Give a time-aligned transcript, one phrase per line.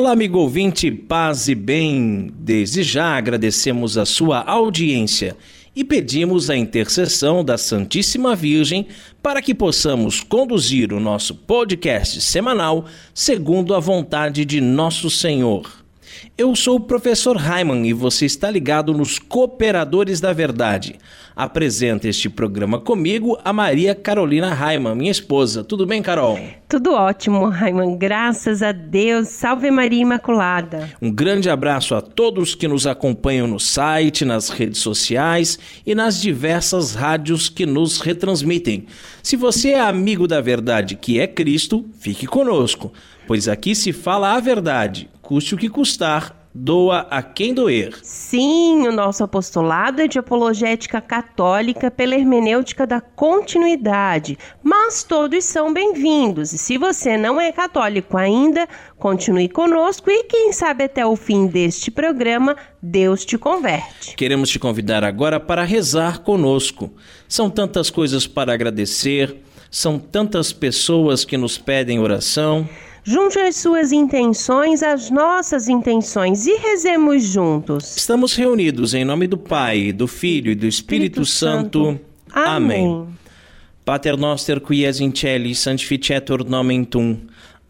[0.00, 2.30] Olá, amigo ouvinte, paz e bem.
[2.38, 5.36] Desde já agradecemos a sua audiência
[5.76, 8.86] e pedimos a intercessão da Santíssima Virgem
[9.22, 15.79] para que possamos conduzir o nosso podcast semanal segundo a vontade de nosso Senhor.
[16.40, 20.98] Eu sou o professor Raiman e você está ligado nos Cooperadores da Verdade.
[21.36, 25.62] Apresenta este programa comigo a Maria Carolina Raiman, minha esposa.
[25.62, 26.40] Tudo bem, Carol?
[26.66, 27.94] Tudo ótimo, Raiman.
[27.98, 29.28] Graças a Deus.
[29.28, 30.90] Salve Maria Imaculada.
[31.02, 36.22] Um grande abraço a todos que nos acompanham no site, nas redes sociais e nas
[36.22, 38.86] diversas rádios que nos retransmitem.
[39.22, 42.90] Se você é amigo da verdade que é Cristo, fique conosco,
[43.26, 47.96] pois aqui se fala a verdade custe o que custar, doa a quem doer.
[48.02, 55.72] Sim, o nosso apostolado é de apologética católica pela hermenêutica da continuidade, mas todos são
[55.72, 56.52] bem-vindos.
[56.52, 61.46] E se você não é católico ainda, continue conosco e quem sabe até o fim
[61.46, 64.16] deste programa, Deus te converte.
[64.16, 66.92] Queremos te convidar agora para rezar conosco.
[67.28, 69.36] São tantas coisas para agradecer,
[69.70, 72.68] são tantas pessoas que nos pedem oração.
[73.02, 77.96] Junte as suas intenções às nossas intenções e rezemos juntos.
[77.96, 81.84] Estamos reunidos em nome do Pai, do Filho e do Espírito, Espírito Santo.
[81.84, 82.00] Santo.
[82.32, 82.86] Amém.
[82.86, 83.20] Amém.
[83.84, 87.16] Pater noster qui es in celi, sanctificetur nomen tum.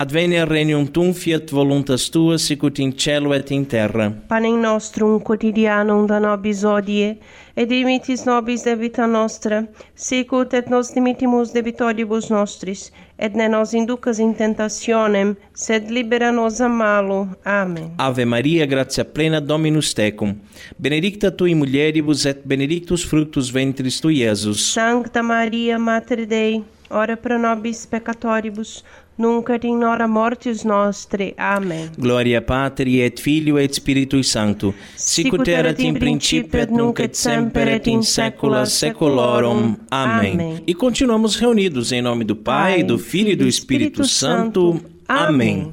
[0.00, 4.06] Advenia regnum tum, fiat voluntas tua, sicut in cielo et in terra.
[4.28, 7.18] Panem nostrum quotidianum da nobis odie,
[7.54, 9.58] et dimitis nobis debita nostra,
[9.94, 12.86] sicut et nos dimittimus debitoribus nostris,
[13.18, 17.28] et ne nos inducas in tentationem, sed libera nos a malo.
[17.44, 17.92] Amen.
[17.98, 20.32] Ave Maria, gratia plena, Dominus tecum.
[20.78, 24.64] Benedicta tui mulieribus et benedictus fructus ventris tui, Iesus.
[24.72, 28.82] Sancta Maria, Mater Dei, ora pro nobis peccatoribus,
[29.20, 31.32] nunc et in hora mortis nostre.
[31.36, 31.90] Amen.
[31.96, 37.68] Gloria Patri et Filio et Spiritui Sancto, sicut erat in principio et nunc et semper
[37.76, 39.76] et in saecula saeculorum.
[39.90, 40.32] Amém.
[40.32, 40.62] Amém.
[40.66, 44.80] E continuamos reunidos em nome do Pai, Pai do Filho e do Espírito, Espírito Santo.
[45.08, 45.72] Amém.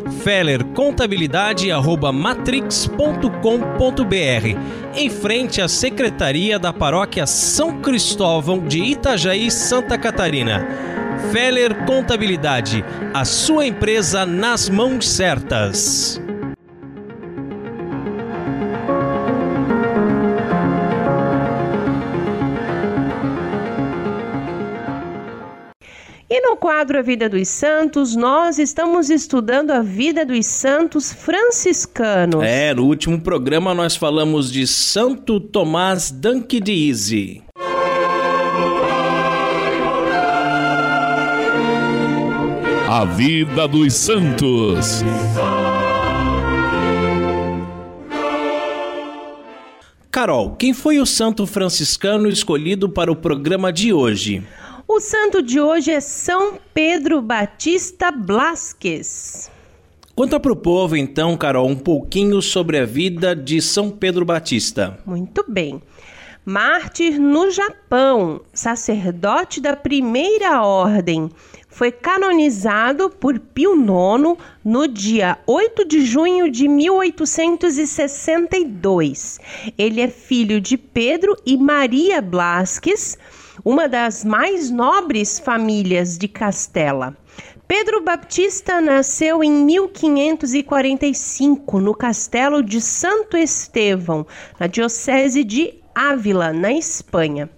[0.23, 4.95] Feller Contabilidade arroba matrix.com.br.
[4.95, 10.67] Em frente à Secretaria da Paróquia São Cristóvão de Itajaí, Santa Catarina.
[11.31, 16.21] Feller Contabilidade, a sua empresa nas mãos certas.
[26.33, 32.41] E no quadro A Vida dos Santos, nós estamos estudando a vida dos santos franciscanos.
[32.41, 37.43] É, no último programa nós falamos de Santo Tomás d'Anquidise.
[42.89, 45.03] A Vida dos Santos.
[50.09, 54.41] Carol, quem foi o santo franciscano escolhido para o programa de hoje?
[54.93, 59.49] O santo de hoje é São Pedro Batista Blasques.
[60.13, 64.99] Conta para o povo, então, Carol, um pouquinho sobre a vida de São Pedro Batista.
[65.05, 65.81] Muito bem.
[66.43, 71.29] Mártir no Japão, sacerdote da primeira ordem,
[71.69, 79.39] foi canonizado por Pio IX no dia 8 de junho de 1862.
[79.77, 83.17] Ele é filho de Pedro e Maria Blasques
[83.63, 87.15] uma das mais nobres famílias de Castela.
[87.67, 94.25] Pedro Baptista nasceu em 1545 no castelo de Santo Estevão,
[94.59, 97.49] na diocese de Ávila, na Espanha.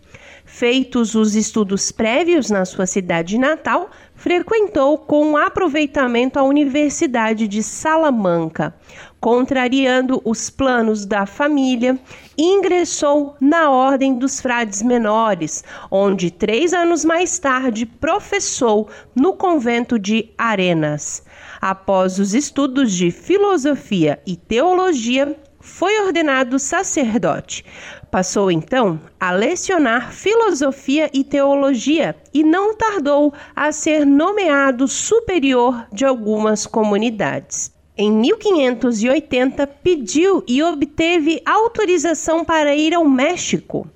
[0.46, 8.76] Feitos os estudos prévios na sua cidade natal, frequentou com aproveitamento a Universidade de Salamanca.
[9.20, 11.98] contrariando os planos da família,
[12.38, 20.30] ingressou na Ordem dos Frades Menores, onde três anos mais tarde professou no convento de
[20.38, 21.24] Arenas.
[21.62, 27.64] Após os estudos de filosofia e teologia, foi ordenado sacerdote.
[28.12, 36.04] Passou então a lecionar filosofia e teologia e não tardou a ser nomeado superior de
[36.04, 37.73] algumas comunidades.
[37.96, 43.88] Em 1580, pediu e obteve autorização para ir ao México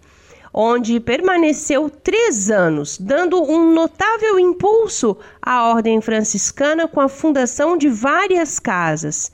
[0.60, 7.88] onde permaneceu três anos, dando um notável impulso à ordem franciscana com a fundação de
[7.88, 9.32] várias casas.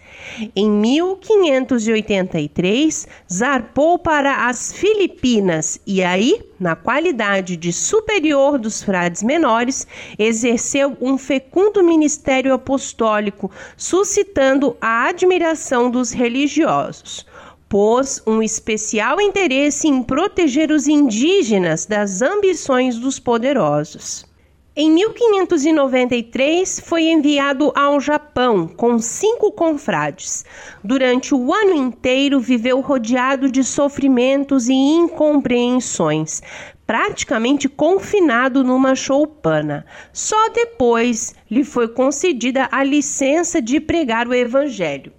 [0.54, 9.88] Em 1583, zarpou para as Filipinas e aí, na qualidade de superior dos frades menores,
[10.20, 17.26] exerceu um fecundo ministério apostólico, suscitando a admiração dos religiosos
[17.74, 24.28] pôs um especial interesse em proteger os indígenas das ambições dos poderosos.
[24.76, 30.46] Em 1593, foi enviado ao Japão com cinco confrades.
[30.84, 36.44] Durante o ano inteiro, viveu rodeado de sofrimentos e incompreensões,
[36.86, 39.84] praticamente confinado numa choupana.
[40.14, 45.12] Só depois lhe foi concedida a licença de pregar o Evangelho.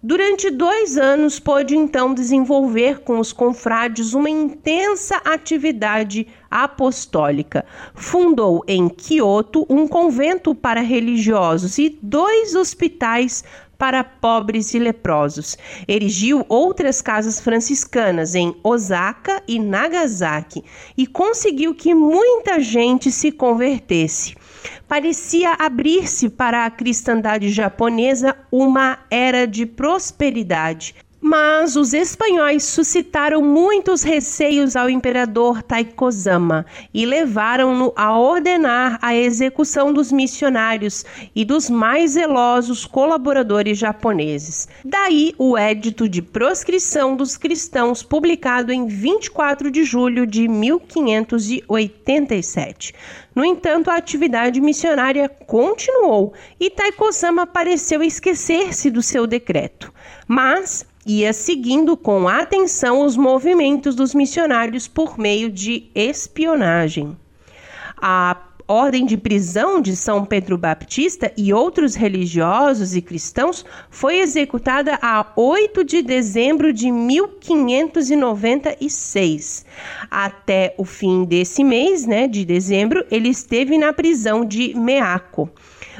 [0.00, 7.64] Durante dois anos, pôde então desenvolver com os confrades uma intensa atividade apostólica.
[7.94, 13.42] Fundou em Kyoto um convento para religiosos e dois hospitais
[13.76, 15.58] para pobres e leprosos.
[15.88, 20.62] Erigiu outras casas franciscanas em Osaka e Nagasaki
[20.96, 24.36] e conseguiu que muita gente se convertesse
[24.86, 30.94] parecia abrir-se para a cristandade japonesa uma era de prosperidade.
[31.20, 39.92] Mas os espanhóis suscitaram muitos receios ao imperador Taikozama e levaram-no a ordenar a execução
[39.92, 41.04] dos missionários
[41.34, 44.68] e dos mais zelosos colaboradores japoneses.
[44.84, 52.94] Daí o Edito de Proscrição dos Cristãos, publicado em 24 de julho de 1587.
[53.34, 59.92] No entanto, a atividade missionária continuou e Taiko-sama pareceu esquecer-se do seu decreto.
[60.26, 67.16] Mas ia seguindo com atenção os movimentos dos missionários por meio de espionagem.
[67.96, 68.36] A
[68.68, 75.24] ordem de prisão de São Pedro Baptista e outros religiosos e cristãos foi executada a
[75.34, 79.64] 8 de dezembro de 1596.
[80.10, 85.48] Até o fim desse mês, né, de dezembro, ele esteve na prisão de Meako.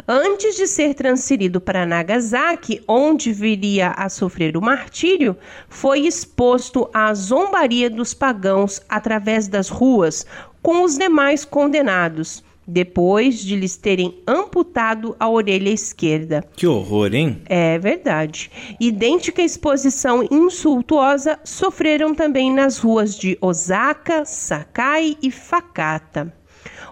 [0.06, 5.36] Antes de ser transferido para Nagasaki, onde viria a sofrer o martírio,
[5.68, 10.26] foi exposto à zombaria dos pagãos através das ruas
[10.62, 16.44] com os demais condenados depois de lhes terem amputado a orelha esquerda.
[16.54, 17.40] Que horror, hein?
[17.46, 18.50] É verdade.
[18.78, 26.38] Idêntica exposição insultuosa sofreram também nas ruas de Osaka, Sakai e Fakata.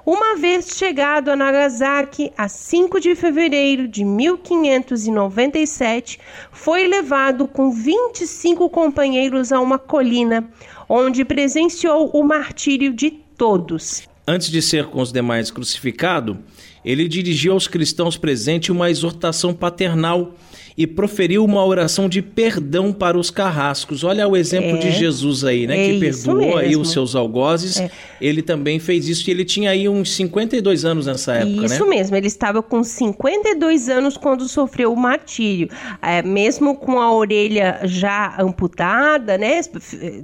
[0.06, 6.20] Uma vez chegado a Nagasaki, a 5 de fevereiro de 1597,
[6.52, 10.48] foi levado com 25 companheiros a uma colina,
[10.88, 14.06] onde presenciou o martírio de todos.
[14.28, 16.38] Antes de ser com os demais crucificado,
[16.84, 20.36] ele dirigiu aos cristãos presentes uma exortação paternal
[20.76, 24.04] e proferiu uma oração de perdão para os carrascos.
[24.04, 25.86] Olha o exemplo é, de Jesus aí, né?
[25.86, 27.80] É que perdoou aí os seus algozes.
[27.80, 27.90] É.
[28.20, 31.74] Ele também fez isso e ele tinha aí uns 52 anos nessa época, isso né?
[31.76, 35.68] Isso mesmo, ele estava com 52 anos quando sofreu o martírio.
[36.02, 39.60] É, mesmo com a orelha já amputada, né?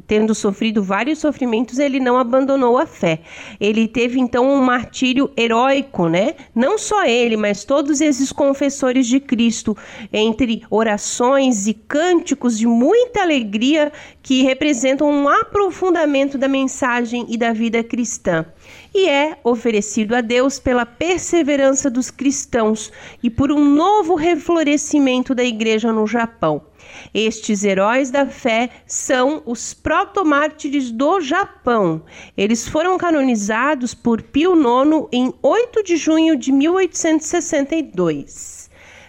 [0.06, 3.20] Tendo sofrido vários sofrimentos, ele não abandonou a fé.
[3.58, 6.34] Ele teve então um martírio heróico, né?
[6.54, 9.76] Não só ele, mas todos esses confessores de Cristo,
[10.12, 17.52] entre orações e cânticos de muita alegria que representam um aprofundamento da mensagem e da
[17.52, 18.46] vida cristã.
[18.94, 25.44] E é oferecido a Deus pela perseverança dos cristãos e por um novo reflorescimento da
[25.44, 26.66] igreja no Japão.
[27.14, 32.02] Estes heróis da fé são os protomártires do Japão.
[32.36, 38.61] Eles foram canonizados por Pio IX em 8 de junho de 1862.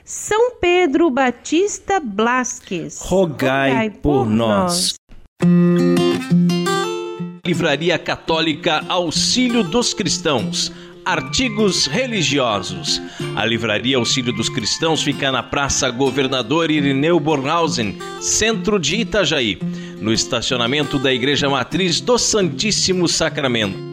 [0.06, 4.96] São Pedro Batista Blasques, rogai, rogai por, por nós.
[5.42, 5.84] nós.
[7.46, 10.74] Livraria Católica Auxílio dos Cristãos
[11.06, 13.02] artigos religiosos.
[13.36, 19.60] A Livraria Auxílio dos Cristãos fica na Praça Governador Irineu Bornhausen, centro de Itajaí,
[20.00, 23.93] no estacionamento da Igreja Matriz do Santíssimo Sacramento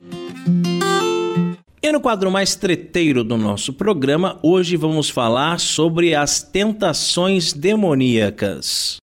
[1.91, 8.97] E no quadro mais treteiro do nosso programa, hoje vamos falar sobre as tentações demoníacas.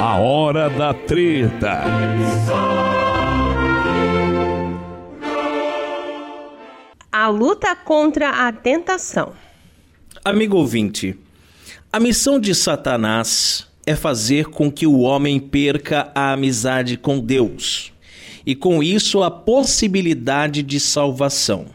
[0.00, 1.84] A hora da treta.
[7.12, 9.32] A luta contra a tentação.
[10.24, 11.16] Amigo ouvinte,
[11.92, 17.92] a missão de Satanás é fazer com que o homem perca a amizade com Deus
[18.46, 21.66] e, com isso, a possibilidade de salvação.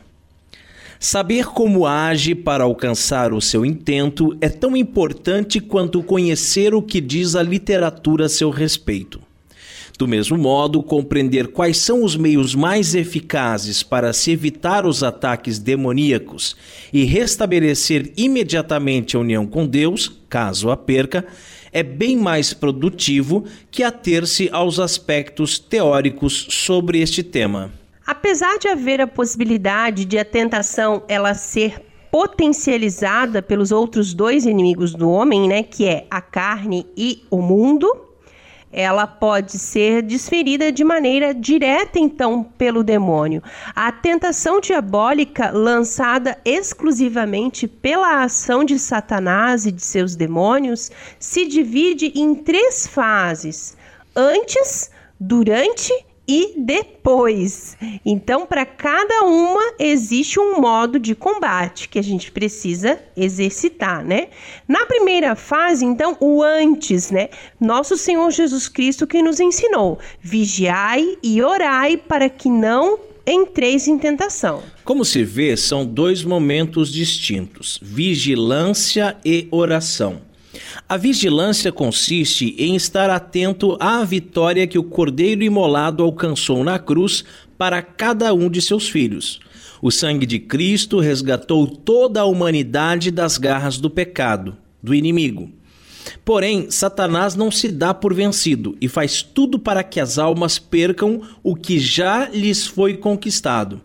[0.99, 6.99] Saber como age para alcançar o seu intento é tão importante quanto conhecer o que
[6.99, 9.21] diz a literatura a seu respeito.
[9.97, 15.59] Do mesmo modo, compreender quais são os meios mais eficazes para se evitar os ataques
[15.59, 16.55] demoníacos
[16.91, 21.25] e restabelecer imediatamente a união com Deus, caso a perca,
[21.71, 27.71] é bem mais produtivo que ater-se aos aspectos teóricos sobre este tema.
[28.05, 34.93] Apesar de haver a possibilidade de a tentação ela ser potencializada pelos outros dois inimigos
[34.93, 38.08] do homem, né, que é a carne e o mundo,
[38.71, 43.41] ela pode ser desferida de maneira direta, então, pelo demônio.
[43.75, 52.11] A tentação diabólica, lançada exclusivamente pela ação de Satanás e de seus demônios, se divide
[52.15, 53.75] em três fases:
[54.15, 55.91] antes, durante
[56.29, 57.75] e depois.
[58.05, 64.27] Então, para cada uma existe um modo de combate que a gente precisa exercitar, né?
[64.67, 67.29] Na primeira fase, então, o antes, né?
[67.59, 73.97] Nosso Senhor Jesus Cristo que nos ensinou: vigiai e orai para que não entreis em
[73.97, 74.61] tentação.
[74.85, 80.28] Como se vê, são dois momentos distintos: vigilância e oração.
[80.87, 87.23] A vigilância consiste em estar atento à vitória que o Cordeiro imolado alcançou na cruz
[87.57, 89.39] para cada um de seus filhos.
[89.81, 95.51] O sangue de Cristo resgatou toda a humanidade das garras do pecado, do inimigo.
[96.25, 101.21] Porém, Satanás não se dá por vencido e faz tudo para que as almas percam
[101.43, 103.81] o que já lhes foi conquistado.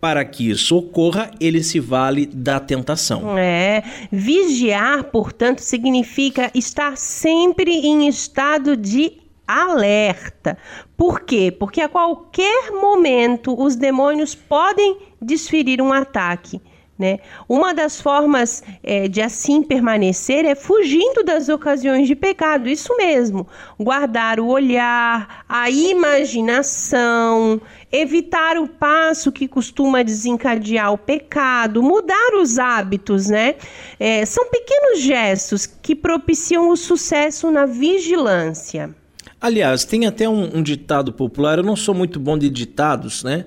[0.00, 3.36] Para que isso ocorra, ele se vale da tentação.
[3.38, 9.12] É, vigiar, portanto, significa estar sempre em estado de
[9.46, 10.58] alerta.
[10.96, 11.54] Por quê?
[11.56, 16.60] Porque a qualquer momento os demônios podem desferir um ataque.
[16.98, 17.18] Né?
[17.46, 23.46] Uma das formas é, de assim permanecer é fugindo das ocasiões de pecado, isso mesmo,
[23.78, 27.60] guardar o olhar, a imaginação,
[27.92, 33.56] evitar o passo que costuma desencadear o pecado, mudar os hábitos, né?
[34.00, 38.94] É, são pequenos gestos que propiciam o sucesso na vigilância.
[39.38, 43.44] Aliás, tem até um, um ditado popular, eu não sou muito bom de ditados, né?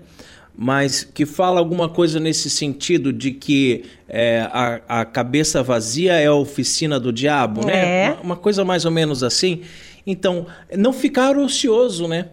[0.62, 6.25] Mas que fala alguma coisa nesse sentido de que é, a, a cabeça vazia é
[6.25, 8.08] a oficina do diabo, né?
[8.08, 8.12] É.
[8.12, 9.62] Uma, uma, coisa mais ou menos assim.
[10.06, 10.48] Então,
[10.78, 12.25] não ficar ocioso, né?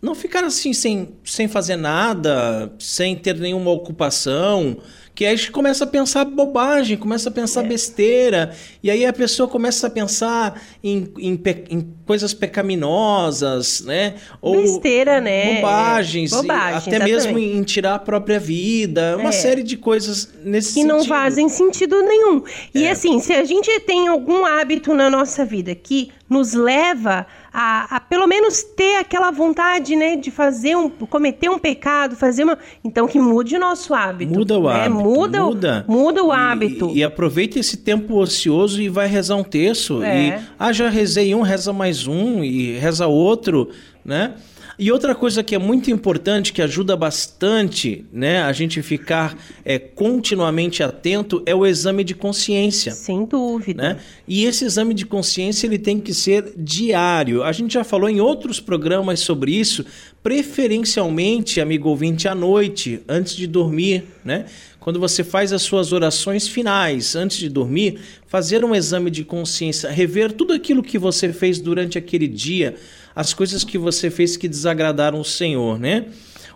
[0.00, 4.78] Não ficar assim sem, sem fazer nada, sem ter nenhuma ocupação
[5.14, 7.68] que aí a gente começa a pensar bobagem, começa a pensar é.
[7.68, 11.40] besteira, e aí a pessoa começa a pensar em, em,
[11.70, 14.14] em coisas pecaminosas, né?
[14.42, 15.56] Ou besteira, né?
[15.56, 17.12] Bobagens, Bobagem, até exatamente.
[17.12, 19.32] mesmo em tirar a própria vida, uma é.
[19.32, 20.96] série de coisas nesse que sentido.
[20.96, 22.42] não fazem sentido nenhum.
[22.74, 22.90] E é.
[22.90, 28.00] assim, se a gente tem algum hábito na nossa vida que nos leva a, a,
[28.00, 33.06] pelo menos ter aquela vontade, né, de fazer um, cometer um pecado, fazer uma, então
[33.06, 34.34] que mude o nosso hábito.
[34.34, 34.74] Muda o né?
[34.74, 35.00] hábito.
[35.00, 36.90] Muda, muda, muda o hábito.
[36.90, 40.02] E, e aproveita esse tempo ocioso e vai rezar um terço.
[40.02, 40.28] É.
[40.28, 43.70] E, ah, já rezei um, reza mais um e reza outro,
[44.04, 44.34] né?
[44.78, 49.78] E outra coisa que é muito importante, que ajuda bastante né, a gente ficar é,
[49.78, 52.92] continuamente atento, é o exame de consciência.
[52.92, 53.82] Sem dúvida.
[53.82, 53.96] Né?
[54.26, 57.42] E esse exame de consciência ele tem que ser diário.
[57.44, 59.84] A gente já falou em outros programas sobre isso,
[60.22, 64.46] preferencialmente, amigo ouvinte, à noite, antes de dormir, né?
[64.80, 69.90] Quando você faz as suas orações finais antes de dormir, fazer um exame de consciência,
[69.90, 72.74] rever tudo aquilo que você fez durante aquele dia,
[73.14, 76.06] as coisas que você fez que desagradaram o Senhor, né?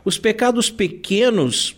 [0.04, 1.76] Os pecados pequenos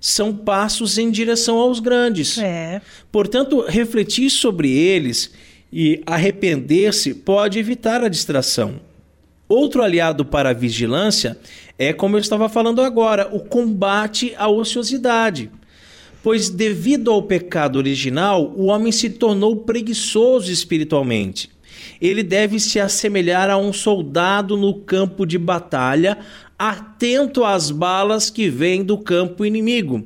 [0.00, 2.38] são passos em direção aos grandes.
[2.38, 2.80] É.
[3.10, 5.32] Portanto, refletir sobre eles
[5.72, 8.80] e arrepender-se pode evitar a distração.
[9.48, 11.38] Outro aliado para a vigilância
[11.78, 15.50] é, como eu estava falando agora, o combate à ociosidade.
[16.22, 21.53] Pois, devido ao pecado original, o homem se tornou preguiçoso espiritualmente
[22.00, 26.18] ele deve se assemelhar a um soldado no campo de batalha,
[26.58, 30.04] atento às balas que vêm do campo inimigo.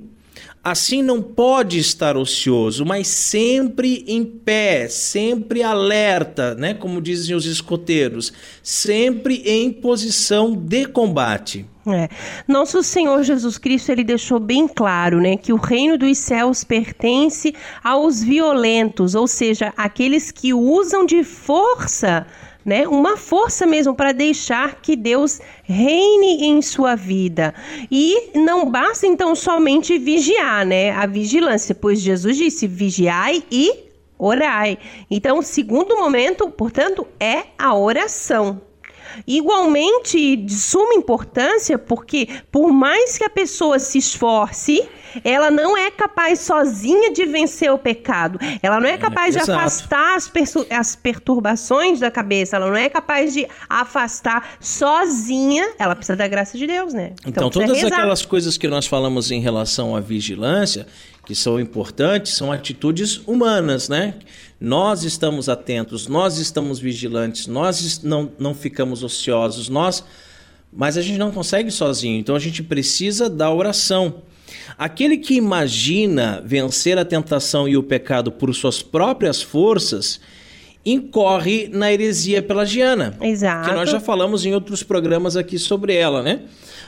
[0.71, 6.75] Assim não pode estar ocioso, mas sempre em pé, sempre alerta, né?
[6.75, 11.65] Como dizem os escoteiros, sempre em posição de combate.
[11.87, 12.11] É.
[12.47, 17.55] Nosso Senhor Jesus Cristo ele deixou bem claro, né, que o reino dos céus pertence
[17.83, 22.27] aos violentos, ou seja, aqueles que usam de força
[22.69, 22.87] né?
[22.87, 27.55] Uma força mesmo para deixar que Deus reine em sua vida.
[27.91, 30.91] E não basta então somente vigiar, né?
[30.93, 33.73] A vigilância, pois Jesus disse: vigiai e
[34.19, 34.79] orai.
[35.11, 38.68] Então, o segundo momento, portanto, é a oração.
[39.27, 44.89] Igualmente de suma importância, porque por mais que a pessoa se esforce,
[45.25, 48.39] ela não é capaz sozinha de vencer o pecado.
[48.63, 50.31] Ela não é capaz é, de afastar as,
[50.71, 52.57] as perturbações da cabeça.
[52.57, 55.75] Ela não é capaz de afastar sozinha.
[55.79, 57.13] Ela precisa da graça de Deus, né?
[57.21, 57.99] Então, então todas rezar.
[57.99, 60.87] aquelas coisas que nós falamos em relação à vigilância,
[61.29, 64.15] que são importantes, são atitudes humanas, né?
[64.59, 70.03] Nós estamos atentos, nós estamos vigilantes, nós não, não ficamos ociosos, nós.
[70.73, 74.23] Mas a gente não consegue sozinho, então a gente precisa da oração.
[74.79, 80.19] Aquele que imagina vencer a tentação e o pecado por suas próprias forças
[80.83, 83.19] incorre na heresia pelagiana.
[83.21, 83.69] Exato.
[83.69, 86.45] Que nós já falamos em outros programas aqui sobre ela, né?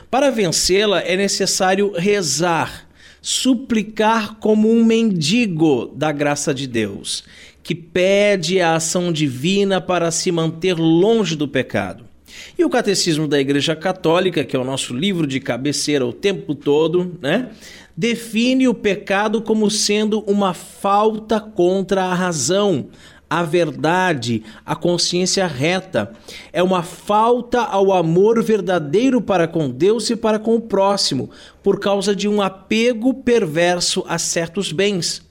[0.09, 2.87] Para vencê-la é necessário rezar,
[3.21, 7.23] suplicar como um mendigo da graça de Deus
[7.63, 12.05] que pede a ação divina para se manter longe do pecado.
[12.57, 16.55] E o Catecismo da Igreja Católica, que é o nosso livro de cabeceira o tempo
[16.55, 17.49] todo, né?
[17.95, 22.87] Define o pecado como sendo uma falta contra a razão,
[23.31, 26.11] a verdade, a consciência reta.
[26.51, 31.29] É uma falta ao amor verdadeiro para com Deus e para com o próximo,
[31.63, 35.21] por causa de um apego perverso a certos bens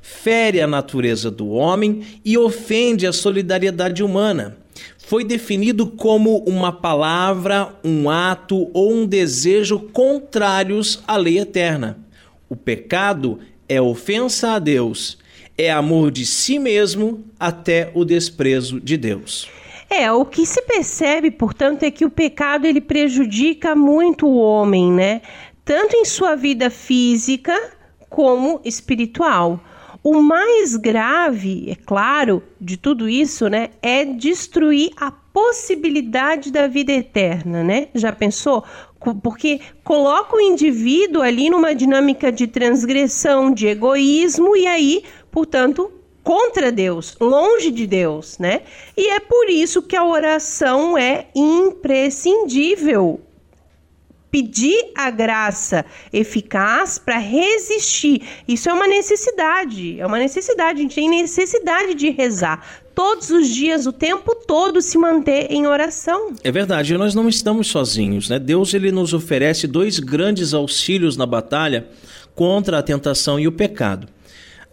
[0.00, 4.56] fere a natureza do homem e ofende a solidariedade humana.
[4.96, 11.98] Foi definido como uma palavra, um ato ou um desejo contrários à lei eterna.
[12.48, 15.17] O pecado é ofensa a Deus,
[15.58, 19.50] é amor de si mesmo até o desprezo de Deus.
[19.90, 24.92] É, o que se percebe, portanto, é que o pecado ele prejudica muito o homem,
[24.92, 25.20] né?
[25.64, 27.54] Tanto em sua vida física
[28.08, 29.60] como espiritual.
[30.02, 36.92] O mais grave, é claro, de tudo isso, né, é destruir a possibilidade da vida
[36.92, 37.88] eterna, né?
[37.94, 38.64] Já pensou?
[39.22, 45.02] Porque coloca o indivíduo ali numa dinâmica de transgressão, de egoísmo e aí,
[45.38, 45.92] portanto,
[46.24, 48.62] contra Deus, longe de Deus, né?
[48.96, 53.20] E é por isso que a oração é imprescindível
[54.32, 58.20] pedir a graça eficaz para resistir.
[58.48, 63.48] Isso é uma necessidade, é uma necessidade, a gente tem necessidade de rezar todos os
[63.48, 66.34] dias, o tempo todo se manter em oração.
[66.42, 68.40] É verdade, nós não estamos sozinhos, né?
[68.40, 71.86] Deus ele nos oferece dois grandes auxílios na batalha
[72.34, 74.17] contra a tentação e o pecado.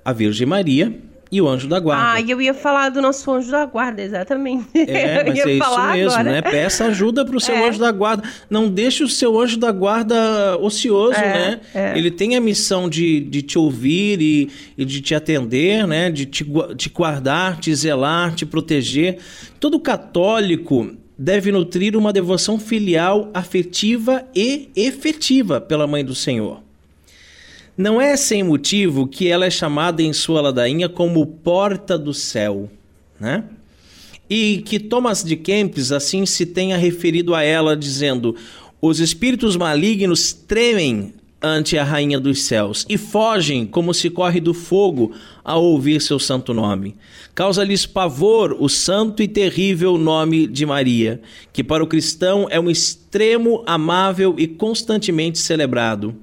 [0.06, 0.96] A Virgem Maria
[1.32, 2.14] e o anjo da guarda.
[2.14, 4.68] Ah, eu ia falar do nosso anjo da guarda, exatamente.
[4.74, 6.24] É, mas é isso mesmo, agora.
[6.24, 6.42] né?
[6.42, 7.68] Peça ajuda para o seu é.
[7.68, 8.24] anjo da guarda.
[8.50, 11.62] Não deixe o seu anjo da guarda ocioso, é, né?
[11.74, 11.98] É.
[11.98, 16.10] Ele tem a missão de, de te ouvir e, e de te atender, né?
[16.10, 16.46] De te,
[16.78, 19.18] te guardar, te zelar, te proteger.
[19.60, 26.65] Todo católico deve nutrir uma devoção filial, afetiva e efetiva pela Mãe do Senhor.
[27.78, 32.70] Não é sem motivo que ela é chamada em sua ladainha como porta do céu,
[33.20, 33.44] né?
[34.30, 38.36] e que Thomas de Kempis assim se tenha referido a ela, dizendo:
[38.82, 44.54] Os espíritos malignos tremem ante a rainha dos céus e fogem como se corre do
[44.54, 45.12] fogo
[45.44, 46.96] ao ouvir seu santo nome.
[47.36, 51.22] Causa-lhes pavor o santo e terrível nome de Maria,
[51.54, 56.16] que para o cristão é um extremo amável e constantemente celebrado.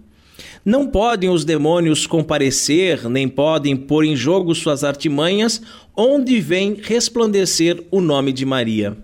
[0.65, 5.61] Não podem os demônios comparecer, nem podem pôr em jogo suas artimanhas,
[5.97, 8.97] onde vem resplandecer o nome de Maria.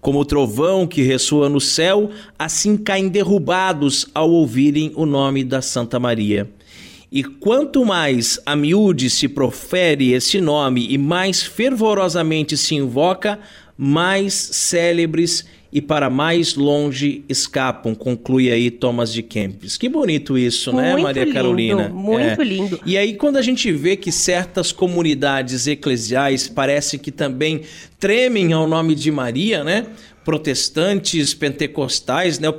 [0.00, 5.62] Como o trovão que ressoa no céu, assim caem derrubados ao ouvirem o nome da
[5.62, 6.50] Santa Maria.
[7.12, 13.38] E quanto mais a miúde se profere esse nome e mais fervorosamente se invoca,
[13.78, 19.76] mais célebres e para mais longe escapam, conclui aí Thomas de Kempis.
[19.76, 21.88] Que bonito isso, né, muito Maria lindo, Carolina?
[21.88, 22.44] Muito é.
[22.44, 22.80] lindo.
[22.86, 27.62] E aí, quando a gente vê que certas comunidades eclesiais parece que também
[27.98, 29.86] tremem ao nome de Maria, né?
[30.24, 32.48] Protestantes, pentecostais, né?
[32.48, 32.54] O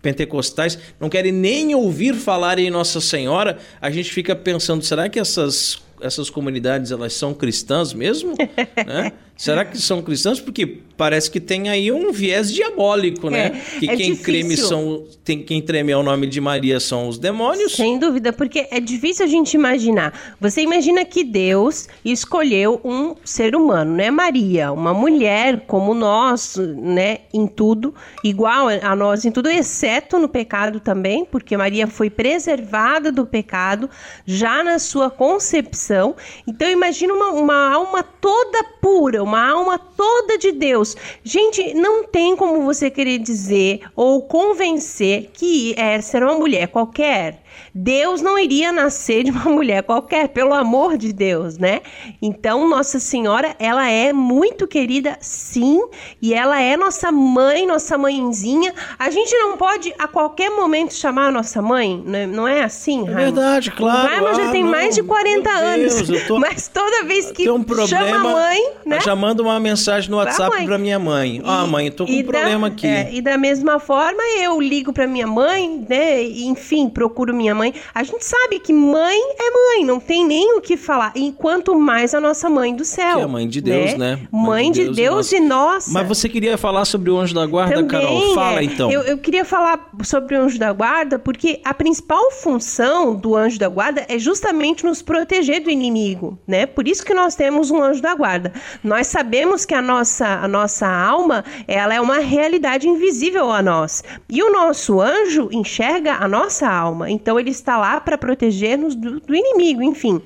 [0.00, 5.18] pentecostais não querem nem ouvir falar em Nossa Senhora, a gente fica pensando, será que
[5.18, 8.34] essas essas comunidades elas são cristãs mesmo?
[8.86, 9.12] né?
[9.36, 10.40] Será que são cristãs?
[10.40, 13.62] Porque parece que tem aí um viés diabólico, né?
[13.76, 17.18] É, que é quem creme são tem quem treme ao nome de Maria são os
[17.18, 17.76] demônios.
[17.76, 20.36] Sem dúvida, porque é difícil a gente imaginar.
[20.40, 24.10] Você imagina que Deus escolheu um ser humano, né?
[24.10, 27.18] Maria, uma mulher como nós, né?
[27.34, 27.94] Em tudo,
[28.24, 33.90] igual a nós em tudo, exceto no pecado também, porque Maria foi preservada do pecado
[34.24, 36.16] já na sua concepção.
[36.46, 40.96] Então imagina uma, uma alma toda pura uma alma toda de Deus.
[41.24, 47.42] Gente, não tem como você querer dizer ou convencer que essa era uma mulher qualquer.
[47.74, 51.80] Deus não iria nascer de uma mulher qualquer, pelo amor de Deus, né?
[52.20, 55.80] Então, Nossa Senhora, ela é muito querida, sim,
[56.20, 58.74] e ela é nossa mãe, nossa mãezinha.
[58.98, 62.26] A gente não pode a qualquer momento chamar a nossa mãe, né?
[62.26, 63.20] não é assim, Raima?
[63.20, 64.08] É verdade, claro.
[64.08, 66.38] Raima já ah, tem não, mais de 40 anos, Deus, tô...
[66.40, 69.00] mas toda vez que um problema, chama a mãe, né?
[69.00, 71.40] Já manda uma mensagem no WhatsApp para minha mãe.
[71.44, 72.86] Ó, oh, mãe, tô com um problema aqui.
[72.86, 76.22] É, e da mesma forma, eu ligo para minha mãe, né?
[76.22, 77.74] Enfim, procuro minha mãe mãe.
[77.94, 81.12] A gente sabe que mãe é mãe, não tem nem o que falar.
[81.16, 83.16] Enquanto mais a nossa mãe do céu.
[83.16, 84.16] Que é a mãe de Deus, né?
[84.16, 84.28] né?
[84.30, 85.90] Mãe, de Deus, Deus e, nossa.
[85.90, 88.34] Mas você queria falar sobre o anjo da guarda, Também, Carol?
[88.34, 88.64] Fala é.
[88.64, 88.90] então.
[88.90, 93.58] Eu, eu queria falar sobre o anjo da guarda porque a principal função do anjo
[93.58, 96.66] da guarda é justamente nos proteger do inimigo, né?
[96.66, 98.52] Por isso que nós temos um anjo da guarda.
[98.82, 104.04] Nós sabemos que a nossa, a nossa alma, ela é uma realidade invisível a nós.
[104.28, 107.10] E o nosso anjo enxerga a nossa alma.
[107.10, 110.20] Então ele está lá para proteger-nos do, do, inimigo, enfim.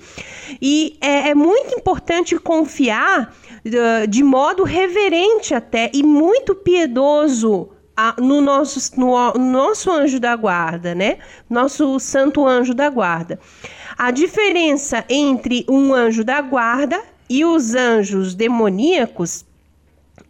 [0.61, 7.71] E é, é muito importante confiar uh, de modo reverente até e muito piedoso
[8.19, 11.19] no nosso, no, no nosso anjo da guarda, né?
[11.49, 13.39] Nosso santo anjo da guarda.
[13.99, 19.45] A diferença entre um anjo da guarda e os anjos demoníacos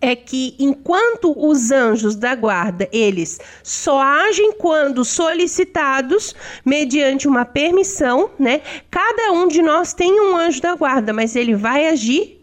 [0.00, 6.34] é que enquanto os anjos da guarda, eles só agem quando solicitados
[6.64, 8.62] mediante uma permissão, né?
[8.90, 12.39] Cada um de nós tem um anjo da guarda, mas ele vai agir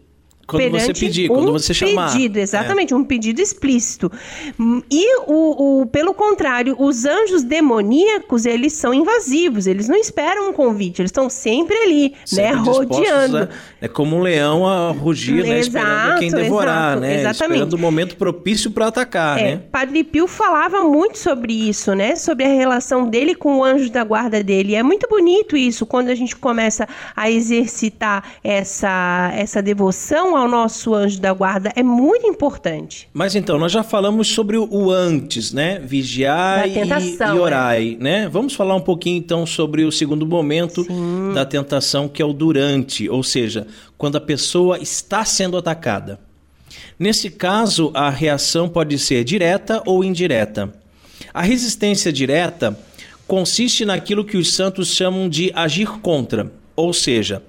[0.48, 2.10] quando você pedir, um quando você chamar.
[2.10, 2.96] pedido, exatamente, é.
[2.96, 4.10] um pedido explícito.
[4.90, 10.52] E, o, o, pelo contrário, os anjos demoníacos, eles são invasivos, eles não esperam um
[10.54, 13.48] convite, eles estão sempre ali, né, sempre né, rodeando.
[13.78, 17.54] é como um leão a rugir, né, exato, esperando quem devorar, exato, né, exatamente.
[17.56, 19.62] esperando o momento propício para atacar, é, né.
[19.70, 24.02] Padre Pio falava muito sobre isso, né, sobre a relação dele com o anjo da
[24.02, 24.74] guarda dele.
[24.74, 30.94] É muito bonito isso, quando a gente começa a exercitar essa, essa devoção ao nosso
[30.94, 33.08] anjo da guarda é muito importante.
[33.12, 35.78] Mas então, nós já falamos sobre o antes, né?
[35.78, 38.02] Vigiai tentação, e, e orai, é.
[38.02, 38.28] né?
[38.28, 41.32] Vamos falar um pouquinho então sobre o segundo momento Sim.
[41.34, 46.20] da tentação, que é o durante, ou seja, quando a pessoa está sendo atacada.
[46.98, 50.72] Nesse caso, a reação pode ser direta ou indireta.
[51.32, 52.78] A resistência direta
[53.26, 57.42] consiste naquilo que os santos chamam de agir contra, ou seja,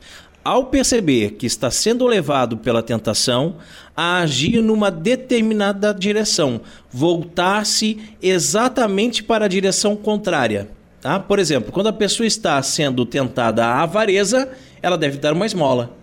[0.44, 3.56] ao perceber que está sendo levado pela tentação
[3.96, 10.70] a agir numa determinada direção, voltar-se exatamente para a direção contrária.
[11.02, 11.20] Tá?
[11.20, 14.50] Por exemplo, quando a pessoa está sendo tentada à avareza,
[14.82, 15.98] ela deve dar uma esmola.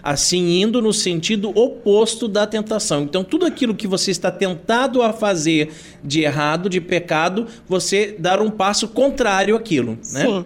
[0.00, 3.02] Assim, indo no sentido oposto da tentação.
[3.02, 5.72] Então, tudo aquilo que você está tentado a fazer
[6.04, 9.98] de errado, de pecado, você dar um passo contrário àquilo.
[10.12, 10.44] Né?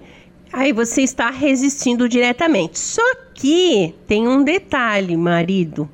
[0.52, 2.78] Aí você está resistindo diretamente.
[2.78, 5.88] Só aqui tem um detalhe, marido.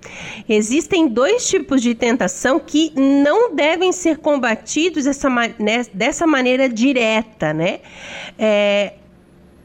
[0.48, 7.54] Existem dois tipos de tentação que não devem ser combatidos dessa, né, dessa maneira direta,
[7.54, 7.80] né?
[8.38, 8.94] É,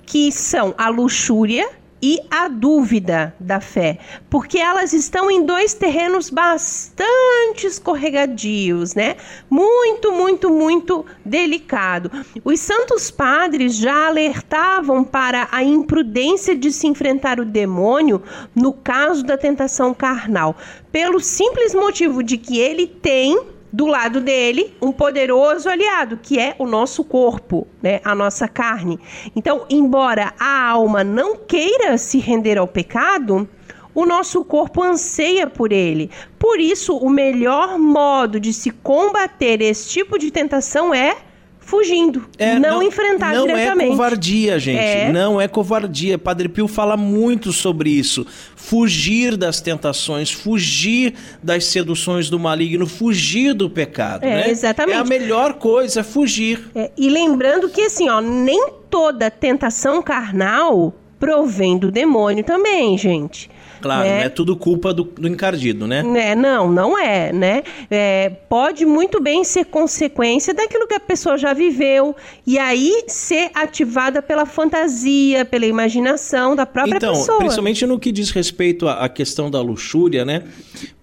[0.05, 1.69] que são a luxúria
[2.05, 3.97] e a dúvida da fé,
[4.29, 9.15] porque elas estão em dois terrenos bastante escorregadios, né?
[9.49, 12.11] Muito, muito, muito delicado.
[12.43, 18.21] Os santos padres já alertavam para a imprudência de se enfrentar o demônio
[18.53, 20.57] no caso da tentação carnal,
[20.91, 26.55] pelo simples motivo de que ele tem do lado dele um poderoso aliado, que é
[26.59, 28.99] o nosso corpo, né, a nossa carne.
[29.35, 33.49] Então, embora a alma não queira se render ao pecado,
[33.95, 36.11] o nosso corpo anseia por ele.
[36.37, 41.17] Por isso, o melhor modo de se combater esse tipo de tentação é
[41.65, 43.77] fugindo, é, não, não, enfrentar não é diretamente.
[43.77, 44.79] Não é covardia, gente.
[44.79, 45.11] É.
[45.11, 46.17] Não é covardia.
[46.17, 48.25] Padre Pio fala muito sobre isso.
[48.55, 54.23] Fugir das tentações, fugir das seduções do maligno, fugir do pecado.
[54.23, 54.49] É, né?
[54.49, 54.97] exatamente.
[54.97, 56.69] É a melhor coisa, é fugir.
[56.75, 63.49] É, e lembrando que assim, ó, nem toda tentação carnal provém do demônio também, gente.
[63.83, 64.17] Claro, né?
[64.17, 66.03] não é tudo culpa do, do encardido, né?
[66.15, 67.63] É, não, não é, né?
[67.91, 72.15] É, pode muito bem ser consequência daquilo que a pessoa já viveu
[72.47, 77.39] e aí ser ativada pela fantasia, pela imaginação da própria então, pessoa.
[77.39, 80.43] Principalmente no que diz respeito à questão da luxúria, né?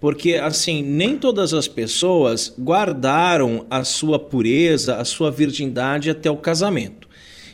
[0.01, 6.37] Porque, assim, nem todas as pessoas guardaram a sua pureza, a sua virgindade até o
[6.39, 7.10] casamento.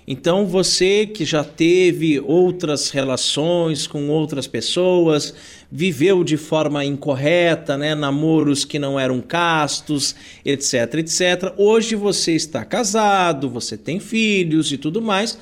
[0.07, 5.35] Então você que já teve outras relações com outras pessoas,
[5.71, 10.15] viveu de forma incorreta, né, namoros que não eram castos,
[10.45, 11.53] etc, etc.
[11.57, 15.37] Hoje você está casado, você tem filhos e tudo mais.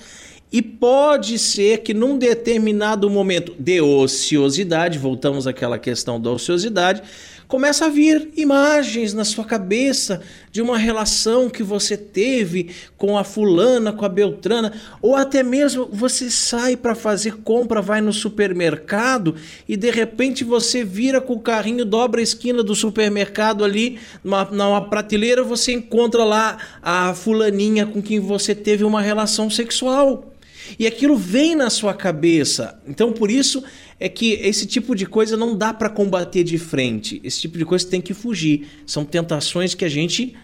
[0.50, 7.03] E pode ser que num determinado momento de ociosidade, voltamos àquela questão da ociosidade,
[7.46, 13.24] começa a vir imagens na sua cabeça de uma relação que você teve com a
[13.24, 19.35] fulana, com a beltrana, ou até mesmo você sai para fazer compra, vai no supermercado
[19.68, 24.44] e de repente você vira com o carrinho, dobra a esquina do supermercado ali, numa,
[24.44, 30.30] numa prateleira, você encontra lá a fulaninha com quem você teve uma relação sexual.
[30.78, 32.80] E aquilo vem na sua cabeça.
[32.87, 33.62] Então, por isso
[33.98, 37.20] é que esse tipo de coisa não dá para combater de frente.
[37.24, 38.66] Esse tipo de coisa tem que fugir.
[38.87, 40.35] São tentações que a gente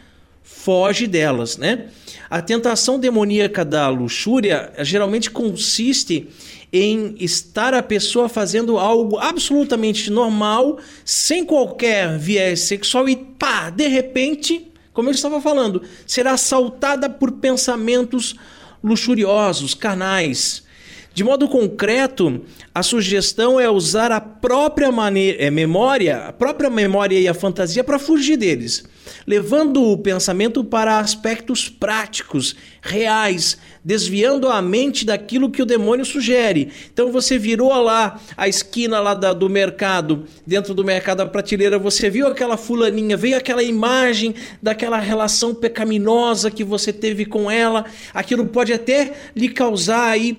[0.43, 1.87] foge delas, né?
[2.29, 6.29] A tentação demoníaca da luxúria geralmente consiste
[6.73, 13.89] em estar a pessoa fazendo algo absolutamente normal, sem qualquer viés sexual e pá, de
[13.89, 18.37] repente, como eu estava falando, será assaltada por pensamentos
[18.83, 20.63] luxuriosos, canais.
[21.13, 22.41] De modo concreto,
[22.73, 27.83] a sugestão é usar a própria maneira, é, memória, a própria memória e a fantasia
[27.83, 28.85] para fugir deles,
[29.27, 36.71] levando o pensamento para aspectos práticos, reais, desviando a mente daquilo que o demônio sugere.
[36.93, 41.77] Então você virou lá a esquina lá da, do mercado, dentro do mercado da prateleira,
[41.77, 47.85] você viu aquela fulaninha, veio aquela imagem daquela relação pecaminosa que você teve com ela,
[48.15, 50.39] aquilo pode até lhe causar aí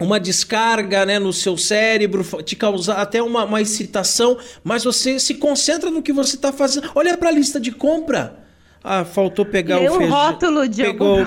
[0.00, 5.34] uma descarga né, no seu cérebro, te causar até uma, uma excitação, mas você se
[5.34, 6.90] concentra no que você está fazendo.
[6.94, 8.47] Olha para a lista de compra.
[8.82, 10.16] Ah, faltou pegar Lê o feijão.
[10.16, 11.18] rótulo de pegou,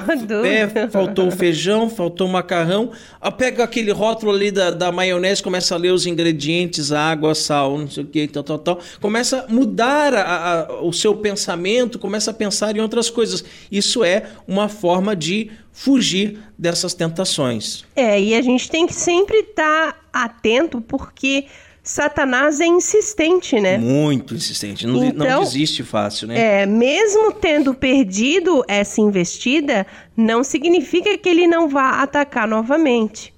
[0.46, 2.92] é, faltou o feijão, faltou o macarrão.
[3.20, 7.78] Ah, pega aquele rótulo ali da, da maionese, começa a ler os ingredientes, água, sal,
[7.78, 8.80] não sei o que, tal, tal, tal.
[9.02, 13.44] Começa a mudar a, a, o seu pensamento, começa a pensar em outras coisas.
[13.72, 17.84] Isso é uma forma de fugir dessas tentações.
[17.96, 21.46] É, e a gente tem que sempre estar tá atento, porque
[21.84, 23.78] Satanás é insistente, né?
[23.78, 24.86] Muito insistente.
[24.86, 26.62] Não, então, não desiste fácil, né?
[26.62, 33.34] É, mesmo tendo perdido essa investida, não significa que ele não vá atacar novamente.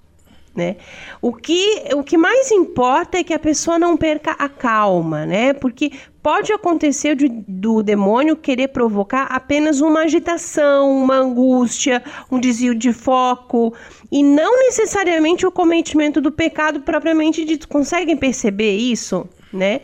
[0.56, 0.76] Né?
[1.20, 5.52] O, que, o que mais importa é que a pessoa não perca a calma, né?
[5.54, 5.92] Porque
[6.24, 12.94] pode acontecer de, do demônio querer provocar apenas uma agitação, uma angústia, um desvio de
[12.94, 13.76] foco
[14.10, 17.68] e não necessariamente o cometimento do pecado propriamente dito.
[17.68, 19.28] Conseguem perceber isso?
[19.52, 19.82] Né?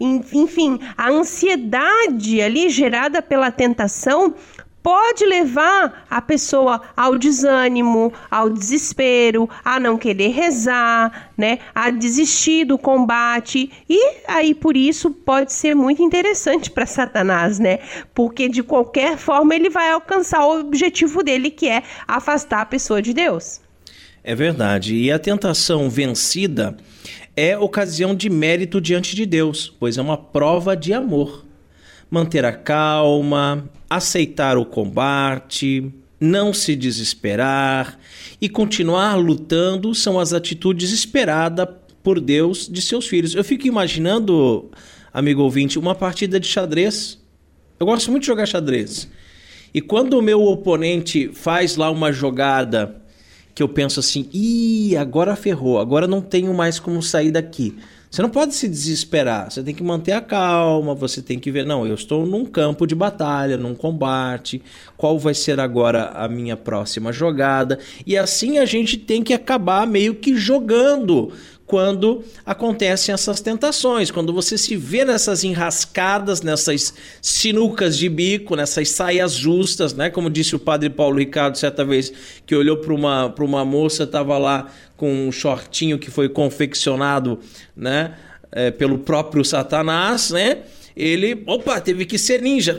[0.00, 4.34] Enfim, a ansiedade ali gerada pela tentação
[4.82, 12.64] pode levar a pessoa ao desânimo, ao desespero, a não querer rezar, né, a desistir
[12.64, 13.70] do combate.
[13.88, 17.78] E aí por isso pode ser muito interessante para Satanás, né?
[18.14, 23.00] Porque de qualquer forma ele vai alcançar o objetivo dele, que é afastar a pessoa
[23.00, 23.60] de Deus.
[24.24, 24.94] É verdade.
[24.94, 26.76] E a tentação vencida
[27.36, 31.44] é ocasião de mérito diante de Deus, pois é uma prova de amor.
[32.10, 37.98] Manter a calma, aceitar o combate, não se desesperar
[38.40, 41.68] e continuar lutando são as atitudes esperadas
[42.02, 43.34] por Deus de seus filhos.
[43.34, 44.70] Eu fico imaginando,
[45.12, 47.18] amigo ouvinte, uma partida de xadrez.
[47.78, 49.08] Eu gosto muito de jogar xadrez.
[49.74, 53.02] E quando o meu oponente faz lá uma jogada
[53.54, 57.76] que eu penso assim, ih, agora ferrou, agora não tenho mais como sair daqui.
[58.12, 61.64] Você não pode se desesperar, você tem que manter a calma, você tem que ver,
[61.64, 64.60] não, eu estou num campo de batalha, num combate,
[64.98, 67.78] qual vai ser agora a minha próxima jogada?
[68.06, 71.32] E assim a gente tem que acabar meio que jogando
[71.72, 78.90] quando acontecem essas tentações, quando você se vê nessas enrascadas, nessas sinucas de bico, nessas
[78.90, 80.10] saias justas, né?
[80.10, 82.12] Como disse o padre Paulo Ricardo certa vez,
[82.44, 84.66] que olhou para uma, uma moça, estava lá
[84.98, 87.40] com um shortinho que foi confeccionado,
[87.74, 88.16] né?
[88.50, 90.58] É, pelo próprio Satanás, né?
[90.96, 92.78] Ele, opa, teve que ser ninja.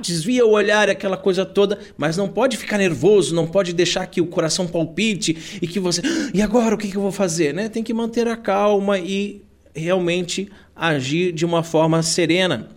[0.00, 4.20] Desvia o olhar, aquela coisa toda, mas não pode ficar nervoso, não pode deixar que
[4.20, 7.54] o coração palpite e que você, ah, e agora o que, que eu vou fazer,
[7.54, 7.68] né?
[7.68, 9.42] Tem que manter a calma e
[9.74, 12.68] realmente agir de uma forma serena.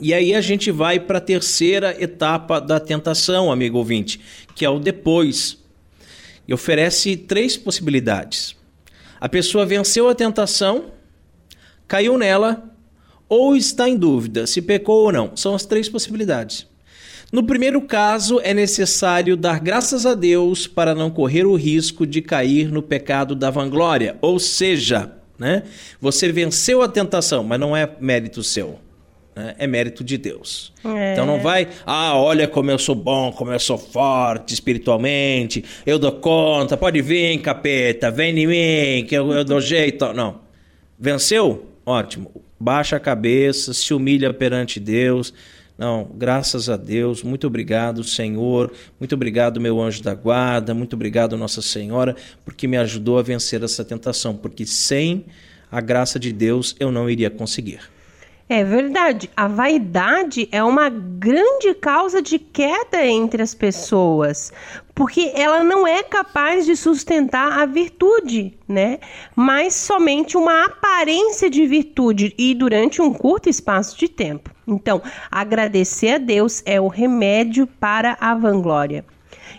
[0.00, 4.20] E aí a gente vai para a terceira etapa da tentação, amigo ouvinte,
[4.54, 5.62] que é o depois.
[6.48, 8.56] E oferece três possibilidades.
[9.20, 10.92] A pessoa venceu a tentação,
[11.86, 12.73] caiu nela
[13.34, 15.36] ou está em dúvida se pecou ou não.
[15.36, 16.68] São as três possibilidades.
[17.32, 22.22] No primeiro caso, é necessário dar graças a Deus para não correr o risco de
[22.22, 24.16] cair no pecado da vanglória.
[24.22, 25.64] Ou seja, né,
[26.00, 28.78] você venceu a tentação, mas não é mérito seu.
[29.34, 30.72] Né, é mérito de Deus.
[30.84, 31.12] É.
[31.12, 35.98] Então não vai, ah, olha como eu sou bom, como eu sou forte espiritualmente, eu
[35.98, 40.12] dou conta, pode vir, capeta, vem em mim, que eu, eu dou jeito.
[40.12, 40.38] Não.
[40.96, 41.66] Venceu?
[41.84, 45.32] Ótimo baixa a cabeça, se humilha perante Deus.
[45.76, 51.36] Não, graças a Deus, muito obrigado, Senhor, muito obrigado, meu anjo da guarda, muito obrigado,
[51.36, 52.14] Nossa Senhora,
[52.44, 55.24] porque me ajudou a vencer essa tentação, porque sem
[55.72, 57.93] a graça de Deus eu não iria conseguir.
[58.46, 59.30] É verdade.
[59.34, 64.52] A vaidade é uma grande causa de queda entre as pessoas,
[64.94, 68.98] porque ela não é capaz de sustentar a virtude, né?
[69.34, 74.50] Mas somente uma aparência de virtude e durante um curto espaço de tempo.
[74.66, 79.06] Então, agradecer a Deus é o remédio para a vanglória.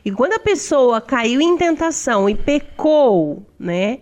[0.04, 3.98] E quando a pessoa caiu em tentação e pecou, né?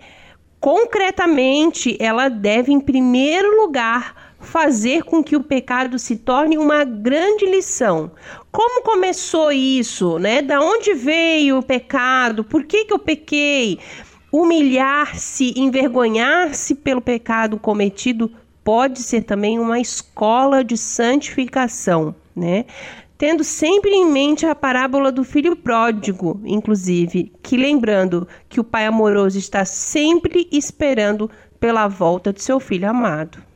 [0.60, 7.46] Concretamente, ela deve, em primeiro lugar, fazer com que o pecado se torne uma grande
[7.46, 8.12] lição.
[8.52, 10.42] Como começou isso, né?
[10.42, 12.44] Da onde veio o pecado?
[12.44, 13.80] Por que, que eu pequei?
[14.32, 18.32] Humilhar-se, envergonhar-se pelo pecado cometido
[18.64, 22.66] pode ser também uma escola de santificação, né?
[23.18, 28.86] Tendo sempre em mente a parábola do filho pródigo, inclusive, que lembrando que o pai
[28.86, 31.30] amoroso está sempre esperando
[31.60, 33.53] pela volta de seu filho amado.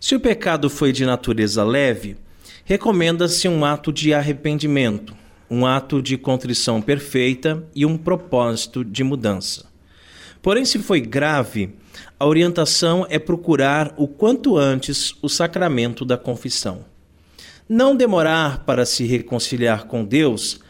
[0.00, 2.16] Se o pecado foi de natureza leve,
[2.64, 5.14] recomenda-se um ato de arrependimento,
[5.50, 9.66] um ato de contrição perfeita e um propósito de mudança.
[10.40, 11.74] Porém, se foi grave,
[12.18, 16.82] a orientação é procurar o quanto antes o sacramento da confissão.
[17.68, 20.60] Não demorar para se reconciliar com Deus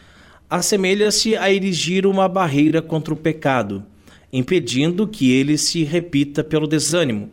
[0.50, 3.84] assemelha-se a erigir uma barreira contra o pecado,
[4.32, 7.30] impedindo que ele se repita pelo desânimo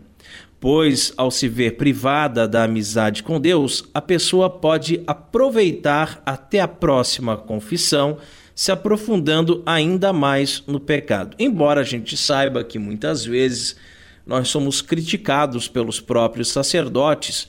[0.60, 6.68] pois, ao se ver privada da amizade com Deus, a pessoa pode aproveitar até a
[6.68, 8.18] próxima confissão,
[8.56, 11.36] se aprofundando ainda mais no pecado.
[11.38, 13.76] Embora a gente saiba que muitas vezes
[14.26, 17.48] nós somos criticados pelos próprios sacerdotes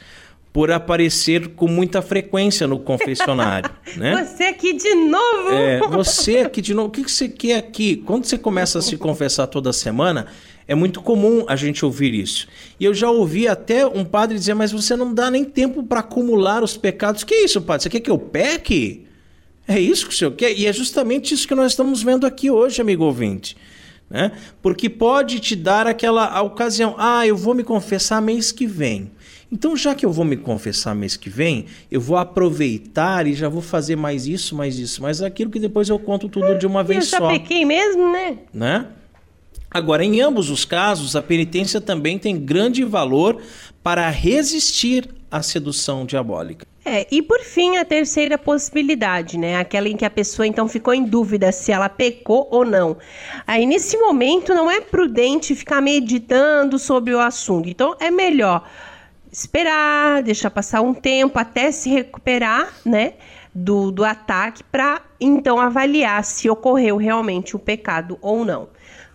[0.52, 4.24] por aparecer com muita frequência no confessionário, né?
[4.24, 5.50] Você aqui de novo!
[5.50, 6.88] É, você aqui de novo.
[6.88, 7.96] O que você quer aqui?
[7.96, 10.26] Quando você começa a se confessar toda semana,
[10.66, 12.46] é muito comum a gente ouvir isso.
[12.78, 16.00] E eu já ouvi até um padre dizer, mas você não dá nem tempo para
[16.00, 17.24] acumular os pecados.
[17.24, 17.84] Que isso, padre?
[17.84, 19.06] Você quer que eu peque?
[19.66, 20.52] É isso que o senhor quer?
[20.52, 23.56] E é justamente isso que nós estamos vendo aqui hoje, amigo ouvinte.
[24.10, 24.32] Né?
[24.62, 26.94] Porque pode te dar aquela ocasião.
[26.98, 29.10] Ah, eu vou me confessar mês que vem.
[29.50, 33.48] Então, já que eu vou me confessar mês que vem, eu vou aproveitar e já
[33.48, 36.84] vou fazer mais isso, mais isso, mais aquilo, que depois eu conto tudo de uma
[36.84, 37.16] vez só.
[37.16, 38.38] Eu já pequei mesmo, né?
[38.52, 38.86] Né?
[39.70, 43.40] Agora, em ambos os casos, a penitência também tem grande valor
[43.82, 46.66] para resistir à sedução diabólica.
[46.84, 49.58] É, e por fim, a terceira possibilidade, né?
[49.58, 52.96] Aquela em que a pessoa então ficou em dúvida se ela pecou ou não.
[53.46, 57.68] Aí nesse momento não é prudente ficar meditando sobre o assunto.
[57.68, 58.66] Então é melhor
[59.30, 63.14] esperar, deixar passar um tempo até se recuperar, né?
[63.54, 68.68] Do, do ataque para então avaliar se ocorreu realmente o pecado ou não.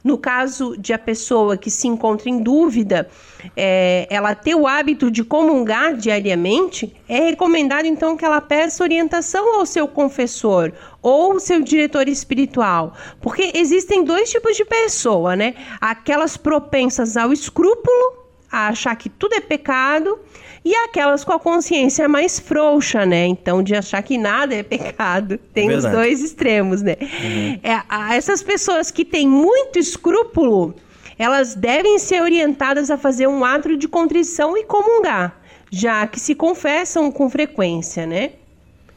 [0.04, 3.10] No caso de a pessoa que se encontra em dúvida,
[3.56, 9.58] é, ela ter o hábito de comungar diariamente, é recomendado então que ela peça orientação
[9.58, 15.56] ao seu confessor ou seu diretor espiritual, porque existem dois tipos de pessoa, né?
[15.80, 18.23] Aquelas propensas ao escrúpulo,
[18.54, 20.20] a achar que tudo é pecado
[20.64, 23.26] e aquelas com a consciência mais frouxa, né?
[23.26, 25.40] Então, de achar que nada é pecado.
[25.52, 25.88] Tem Verdade.
[25.88, 26.96] os dois extremos, né?
[27.02, 27.60] Uhum.
[27.64, 30.76] É, essas pessoas que têm muito escrúpulo,
[31.18, 35.36] elas devem ser orientadas a fazer um ato de contrição e comungar,
[35.72, 38.34] já que se confessam com frequência, né?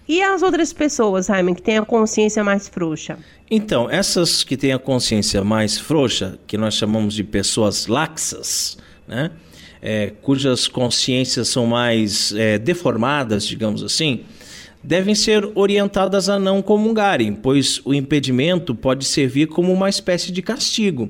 [0.06, 3.18] E as outras pessoas, Raimon, que têm a consciência mais frouxa?
[3.50, 8.76] Então, essas que têm a consciência mais frouxa, que nós chamamos de pessoas laxas,
[9.08, 9.30] né?
[9.88, 14.22] É, cujas consciências são mais é, deformadas, digamos assim,
[14.82, 20.42] devem ser orientadas a não comungarem, pois o impedimento pode servir como uma espécie de
[20.42, 21.08] castigo.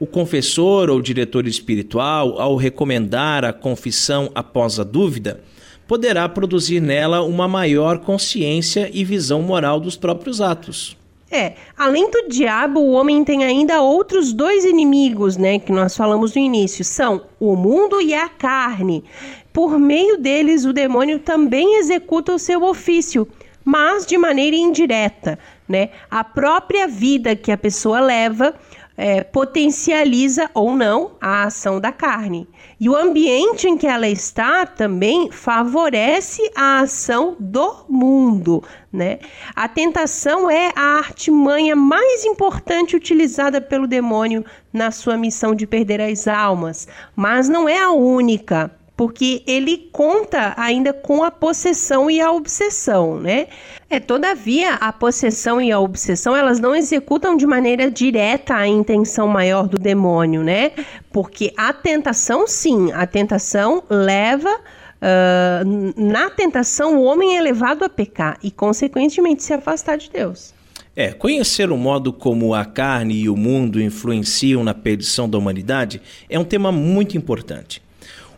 [0.00, 5.40] O confessor ou diretor espiritual, ao recomendar a confissão após a dúvida,
[5.86, 10.97] poderá produzir nela uma maior consciência e visão moral dos próprios atos.
[11.30, 16.34] É, além do diabo, o homem tem ainda outros dois inimigos, né, que nós falamos
[16.34, 19.04] no início, são o mundo e a carne.
[19.52, 23.28] Por meio deles, o demônio também executa o seu ofício,
[23.62, 25.90] mas de maneira indireta, né?
[26.10, 28.54] A própria vida que a pessoa leva
[28.96, 32.48] é, potencializa ou não a ação da carne.
[32.80, 38.62] E o ambiente em que ela está também favorece a ação do mundo.
[38.92, 39.18] Né?
[39.54, 46.00] A tentação é a artimanha mais importante utilizada pelo demônio na sua missão de perder
[46.00, 52.20] as almas, mas não é a única porque ele conta ainda com a possessão e
[52.20, 53.46] a obsessão, né?
[53.90, 59.26] É, todavia, a possessão e a obsessão, elas não executam de maneira direta a intenção
[59.26, 60.72] maior do demônio, né?
[61.10, 64.50] Porque a tentação, sim, a tentação leva
[64.98, 70.52] Uh, na tentação, o homem é levado a pecar e, consequentemente, se afastar de Deus.
[70.96, 76.02] É, conhecer o modo como a carne e o mundo influenciam na perdição da humanidade
[76.28, 77.80] é um tema muito importante.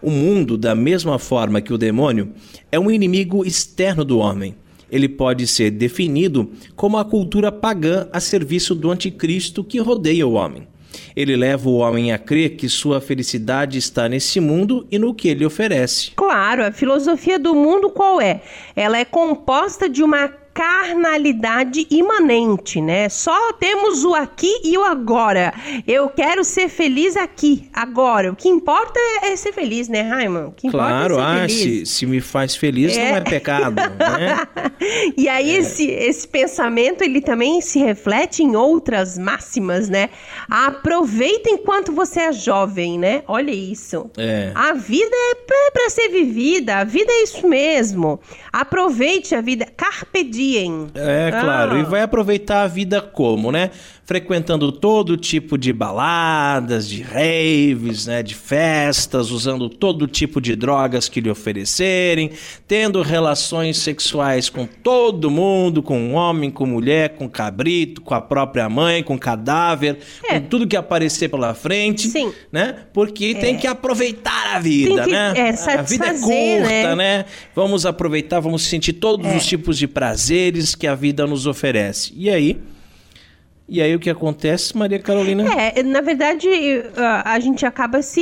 [0.03, 2.31] O mundo, da mesma forma que o demônio,
[2.71, 4.55] é um inimigo externo do homem.
[4.91, 10.33] Ele pode ser definido como a cultura pagã a serviço do anticristo que rodeia o
[10.33, 10.69] homem.
[11.15, 15.29] Ele leva o homem a crer que sua felicidade está nesse mundo e no que
[15.29, 16.13] ele oferece.
[16.17, 18.43] Claro, a filosofia do mundo qual é?
[18.75, 23.09] Ela é composta de uma carnalidade imanente, né?
[23.09, 25.55] Só temos o aqui e o agora.
[25.87, 28.33] Eu quero ser feliz aqui, agora.
[28.33, 30.53] O que importa é, é ser feliz, né, Raimon?
[30.71, 33.11] claro, é ah, se, se me faz feliz é.
[33.11, 34.47] não é pecado, né?
[35.17, 35.59] e aí é.
[35.59, 40.11] esse, esse pensamento, ele também se reflete em outras máximas, né?
[40.49, 43.23] Aproveita enquanto você é jovem, né?
[43.29, 44.11] Olha isso.
[44.17, 44.51] É.
[44.55, 48.21] A vida é para ser vivida, a vida é isso mesmo.
[48.53, 50.89] Aproveite a vida, carpe diem diem.
[50.95, 51.73] É, claro.
[51.73, 51.79] Ah.
[51.79, 53.71] E vai aproveitar a vida como, né?
[54.11, 61.09] Frequentando todo tipo de baladas, de raves, né, de festas, usando todo tipo de drogas
[61.09, 62.33] que lhe oferecerem,
[62.67, 68.69] tendo relações sexuais com todo mundo, com homem, com mulher, com cabrito, com a própria
[68.69, 70.41] mãe, com cadáver, é.
[70.41, 72.33] com tudo que aparecer pela frente, Sim.
[72.51, 72.87] né?
[72.93, 73.41] Porque é.
[73.41, 75.35] tem que aproveitar a vida, que, né?
[75.37, 76.95] É, a vida é curta, né?
[76.97, 77.25] né?
[77.55, 79.37] Vamos aproveitar, vamos sentir todos é.
[79.37, 82.13] os tipos de prazeres que a vida nos oferece.
[82.17, 82.61] E aí,
[83.71, 85.45] e aí o que acontece, Maria Carolina?
[85.55, 86.49] É, na verdade,
[87.25, 88.21] a, gente acaba se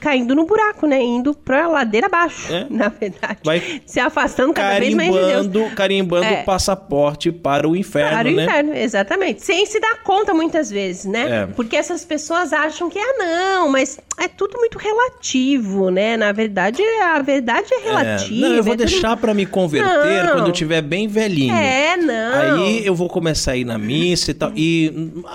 [0.00, 1.00] caindo no buraco, né?
[1.00, 2.66] Indo pra ladeira abaixo, é.
[2.70, 3.38] na verdade.
[3.44, 5.72] Vai se afastando cada vez mais de Deus.
[5.74, 6.40] Carimbando é.
[6.40, 8.44] o passaporte para o inferno, Para o né?
[8.44, 9.42] inferno, exatamente.
[9.42, 11.42] Sem se dar conta muitas vezes, né?
[11.42, 11.46] É.
[11.46, 16.16] Porque essas pessoas acham que, ah, não, mas é tudo muito relativo, né?
[16.16, 18.48] Na verdade, a verdade é relativa.
[18.48, 19.20] Não, eu vou é deixar tudo...
[19.20, 20.32] para me converter não.
[20.32, 21.54] quando eu tiver bem velhinho.
[21.54, 22.58] É, não.
[22.58, 24.52] Aí eu vou começar a ir na missa e tal.
[24.56, 24.79] E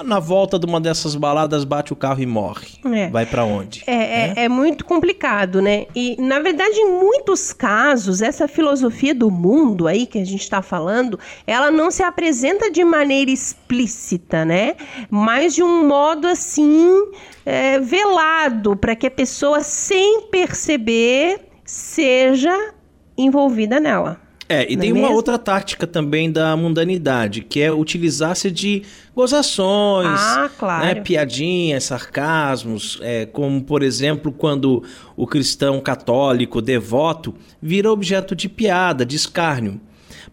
[0.04, 2.68] na volta de uma dessas baladas bate o carro e morre.
[2.86, 3.10] É.
[3.10, 3.84] Vai para onde?
[3.86, 5.86] É, é, é, muito complicado, né?
[5.96, 10.62] E na verdade, em muitos casos, essa filosofia do mundo aí que a gente está
[10.62, 14.76] falando, ela não se apresenta de maneira explícita, né?
[15.10, 17.12] Mas de um modo assim
[17.46, 22.74] é, velado para que a pessoa, sem perceber, seja
[23.18, 24.25] envolvida nela.
[24.48, 25.16] É, e Não tem é uma mesmo?
[25.16, 28.84] outra tática também da mundanidade, que é utilizar-se de
[29.16, 30.86] gozações, Ah, claro.
[30.86, 34.84] né, piadinhas, sarcasmos, é, como por exemplo quando
[35.18, 39.82] o cristão católico devoto vira objeto de piada, de escárnio.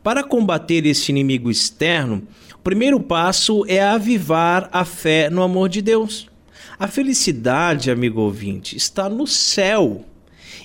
[0.03, 2.23] Para combater esse inimigo externo,
[2.55, 6.29] o primeiro passo é avivar a fé no amor de Deus.
[6.79, 10.05] A felicidade, amigo ouvinte, está no céu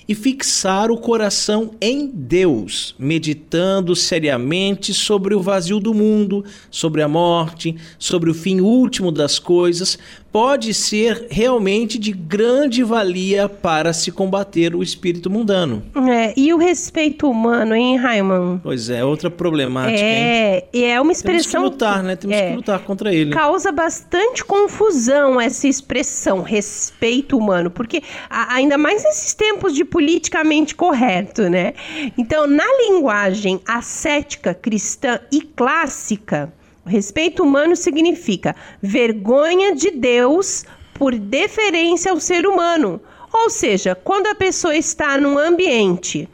[0.08, 7.08] e fixar o coração em Deus, meditando seriamente sobre o vazio do mundo, sobre a
[7.08, 9.98] morte, sobre o fim último das coisas,
[10.38, 15.82] pode ser realmente de grande valia para se combater o espírito mundano.
[16.08, 18.60] É, e o respeito humano, hein, Raimon?
[18.62, 19.98] Pois é, outra problemática, hein?
[20.00, 21.64] É, e é uma Temos que expressão.
[21.64, 22.14] lutar, né?
[22.14, 23.32] Temos é, que lutar contra ele.
[23.32, 31.50] Causa bastante confusão essa expressão, respeito humano, porque ainda mais nesses tempos de politicamente correto,
[31.50, 31.74] né?
[32.16, 36.52] Então, na linguagem ascética, cristã e clássica,
[36.88, 40.64] respeito humano significa vergonha de Deus
[40.94, 43.00] por deferência ao ser humano.
[43.32, 46.28] Ou seja, quando a pessoa está num ambiente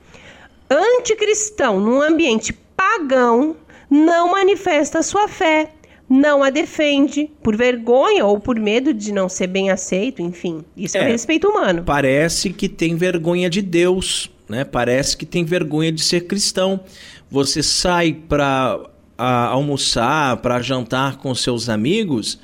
[0.71, 3.57] anticristão, num ambiente pagão,
[3.91, 5.71] não manifesta sua fé,
[6.09, 10.65] não a defende por vergonha ou por medo de não ser bem aceito, enfim.
[10.77, 11.09] Isso é, É.
[11.09, 11.83] respeito humano.
[11.85, 14.65] Parece que tem vergonha de Deus, né?
[14.65, 16.81] Parece que tem vergonha de ser cristão.
[17.31, 18.79] Você sai para
[19.17, 22.39] almoçar, para jantar com seus amigos,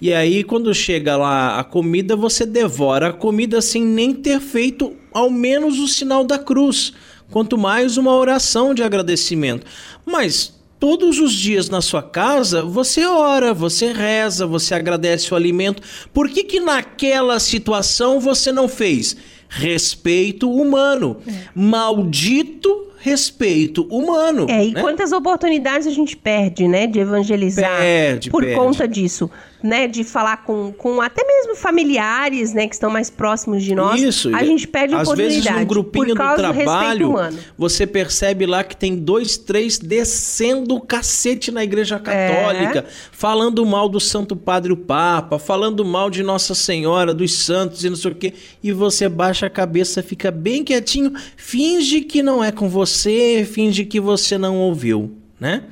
[0.00, 4.94] e aí quando chega lá a comida, você devora a comida sem nem ter feito
[5.12, 6.92] ao menos o sinal da cruz,
[7.30, 9.66] quanto mais uma oração de agradecimento.
[10.04, 10.52] Mas
[10.86, 15.82] Todos os dias na sua casa, você ora, você reza, você agradece o alimento.
[16.12, 19.16] Por que que naquela situação você não fez?
[19.48, 21.16] Respeito humano.
[21.54, 24.46] Maldito respeito humano.
[24.48, 24.80] É, e né?
[24.80, 28.58] quantas oportunidades a gente perde, né, de evangelizar Perde, por perde.
[28.58, 29.30] conta disso,
[29.64, 33.98] né, de falar com, com até mesmo familiares, né, que estão mais próximos de nós.
[33.98, 34.34] Isso.
[34.36, 37.14] A gente perde Às oportunidade vezes num grupinho por causa do trabalho,
[37.56, 42.84] você percebe lá que tem dois, três descendo o cacete na igreja católica, É.
[43.10, 47.88] falando mal do Santo Padre o Papa, falando mal de Nossa Senhora, dos santos e
[47.88, 52.44] não sei o quê, e você baixa a cabeça, fica bem quietinho, finge que não
[52.44, 55.10] é com você, finge que você não ouviu,
[55.40, 55.62] né?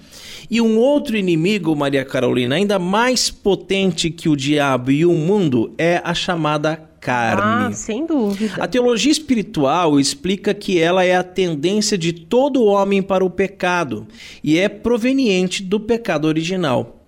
[0.52, 5.72] E um outro inimigo, Maria Carolina, ainda mais potente que o diabo e o mundo,
[5.78, 7.68] é a chamada carne.
[7.68, 8.62] Ah, sem dúvida.
[8.62, 14.06] A teologia espiritual explica que ela é a tendência de todo homem para o pecado
[14.44, 17.02] e é proveniente do pecado original.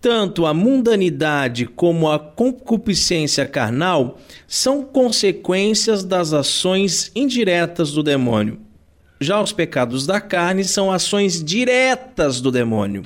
[0.00, 4.18] Tanto a mundanidade como a concupiscência carnal
[4.48, 8.58] são consequências das ações indiretas do demônio.
[9.22, 13.02] Já os pecados da carne são ações diretas do demônio,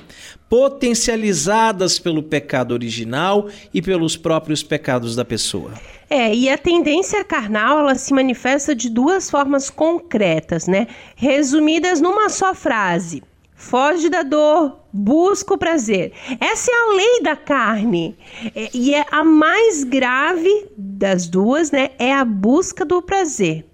[0.49, 5.73] potencializadas pelo pecado original e pelos próprios pecados da pessoa.
[6.09, 10.87] É, e a tendência carnal, ela se manifesta de duas formas concretas, né?
[11.17, 13.21] Resumidas numa só frase.
[13.53, 16.13] Foge da dor, busca o prazer.
[16.39, 18.15] Essa é a lei da carne.
[18.55, 21.89] É, e é a mais grave das duas, né?
[21.99, 23.65] É a busca do prazer.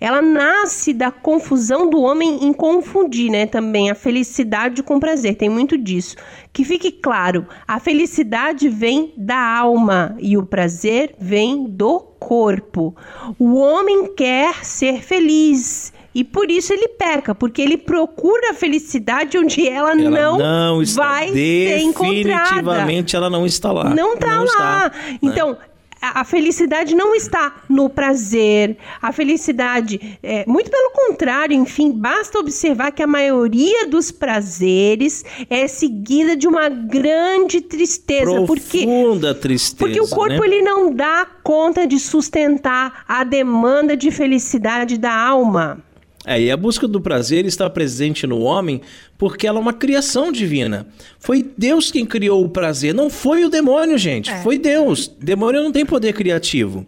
[0.00, 3.46] Ela nasce da confusão do homem em confundir, né?
[3.46, 5.36] Também a felicidade com o prazer.
[5.36, 6.16] Tem muito disso.
[6.52, 12.94] Que fique claro, a felicidade vem da alma e o prazer vem do corpo.
[13.38, 15.92] O homem quer ser feliz.
[16.14, 20.82] E por isso ele peca, porque ele procura a felicidade onde ela, Ela não, não
[20.82, 22.22] está vai ser encontrada.
[22.22, 23.84] definitivamente ela não está lá.
[23.84, 24.44] Não tá lá.
[24.44, 25.18] está, né?
[25.22, 25.71] Então, a
[26.02, 28.76] a felicidade não está no prazer.
[29.00, 35.68] A felicidade, é, muito pelo contrário, enfim, basta observar que a maioria dos prazeres é
[35.68, 38.42] seguida de uma grande tristeza.
[38.46, 39.76] Porque, Profunda tristeza.
[39.78, 40.46] porque o corpo né?
[40.46, 45.82] ele não dá conta de sustentar a demanda de felicidade da alma.
[46.24, 48.80] É, e a busca do prazer está presente no homem
[49.22, 50.84] porque ela é uma criação divina.
[51.20, 54.28] Foi Deus quem criou o prazer, não foi o demônio, gente.
[54.28, 54.42] É.
[54.42, 55.06] Foi Deus.
[55.06, 56.84] Demônio não tem poder criativo.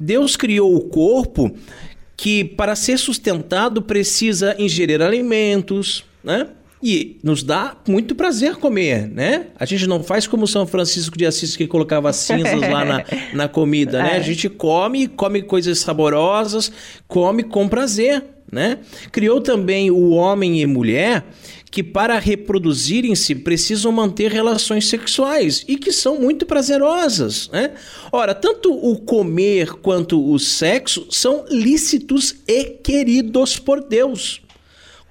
[0.00, 1.54] Deus criou o corpo
[2.16, 6.48] que, para ser sustentado, precisa ingerir alimentos, né?
[6.82, 9.48] E nos dá muito prazer comer, né?
[9.60, 13.04] A gente não faz como São Francisco de Assis que colocava cinzas lá na,
[13.34, 14.14] na comida, né?
[14.14, 14.16] É.
[14.16, 16.72] A gente come, come coisas saborosas,
[17.06, 18.78] come com prazer, né?
[19.12, 21.22] Criou também o homem e mulher
[21.70, 27.74] que para reproduzirem-se precisam manter relações sexuais e que são muito prazerosas, né?
[28.10, 34.40] Ora, tanto o comer quanto o sexo são lícitos e queridos por Deus.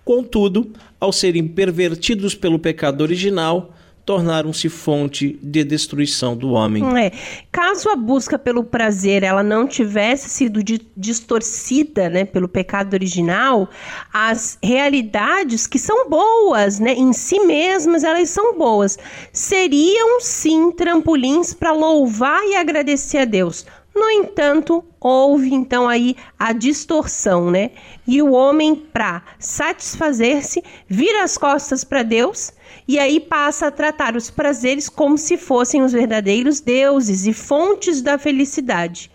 [0.03, 3.74] Contudo, ao serem pervertidos pelo pecado original,
[4.05, 6.83] tornaram-se fonte de destruição do homem.
[6.97, 7.11] É.
[7.51, 10.61] Caso a busca pelo prazer ela não tivesse sido
[10.95, 13.67] distorcida, né, pelo pecado original,
[14.13, 18.97] as realidades que são boas, né, em si mesmas elas são boas,
[19.33, 23.65] seriam sim trampolins para louvar e agradecer a Deus.
[23.95, 27.71] No entanto, houve então aí a distorção, né?
[28.05, 32.51] E o homem, para satisfazer-se, vira as costas para Deus
[32.87, 38.01] e aí passa a tratar os prazeres como se fossem os verdadeiros deuses e fontes
[38.01, 39.11] da felicidade.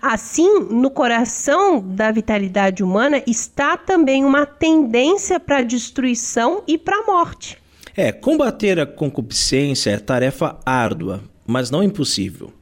[0.00, 6.96] Assim, no coração da vitalidade humana está também uma tendência para a destruição e para
[6.96, 7.58] a morte.
[7.96, 12.52] É, combater a concupiscência é tarefa árdua, mas não impossível.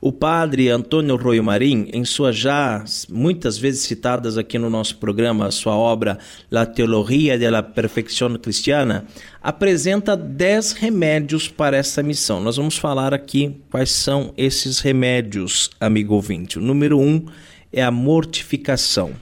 [0.00, 5.50] O padre Antônio Royo Marim, em sua já muitas vezes citadas aqui no nosso programa,
[5.50, 6.18] sua obra
[6.50, 9.06] La Teologia de la Perfección Cristiana,
[9.42, 12.40] apresenta dez remédios para essa missão.
[12.40, 16.58] Nós vamos falar aqui quais são esses remédios, amigo ouvinte.
[16.58, 17.26] O número um
[17.72, 19.12] é a mortificação.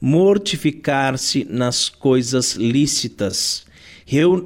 [0.00, 3.64] Mortificar-se nas coisas lícitas,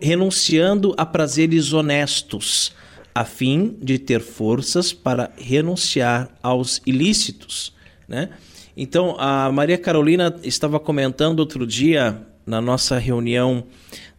[0.01, 2.72] renunciando a prazeres honestos
[3.17, 7.73] a fim de ter forças para renunciar aos ilícitos,
[8.07, 8.29] né?
[8.77, 13.64] Então, a Maria Carolina estava comentando outro dia na nossa reunião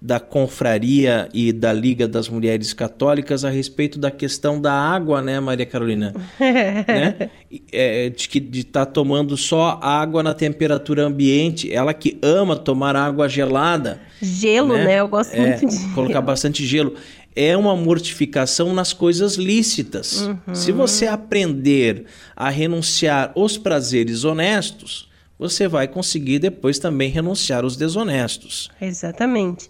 [0.02, 5.40] da confraria e da Liga das Mulheres Católicas a respeito da questão da água, né,
[5.40, 6.14] Maria Carolina?
[6.40, 7.30] né?
[7.72, 11.72] É, de estar tá tomando só água na temperatura ambiente.
[11.72, 14.00] Ela que ama tomar água gelada.
[14.22, 14.86] Gelo, né?
[14.86, 15.00] né?
[15.00, 16.96] Eu gosto é, muito de colocar bastante gelo
[17.38, 20.22] é uma mortificação nas coisas lícitas.
[20.22, 20.56] Uhum.
[20.56, 25.08] Se você aprender a renunciar aos prazeres honestos,
[25.40, 28.72] você vai conseguir depois também renunciar aos desonestos.
[28.82, 29.70] Exatamente.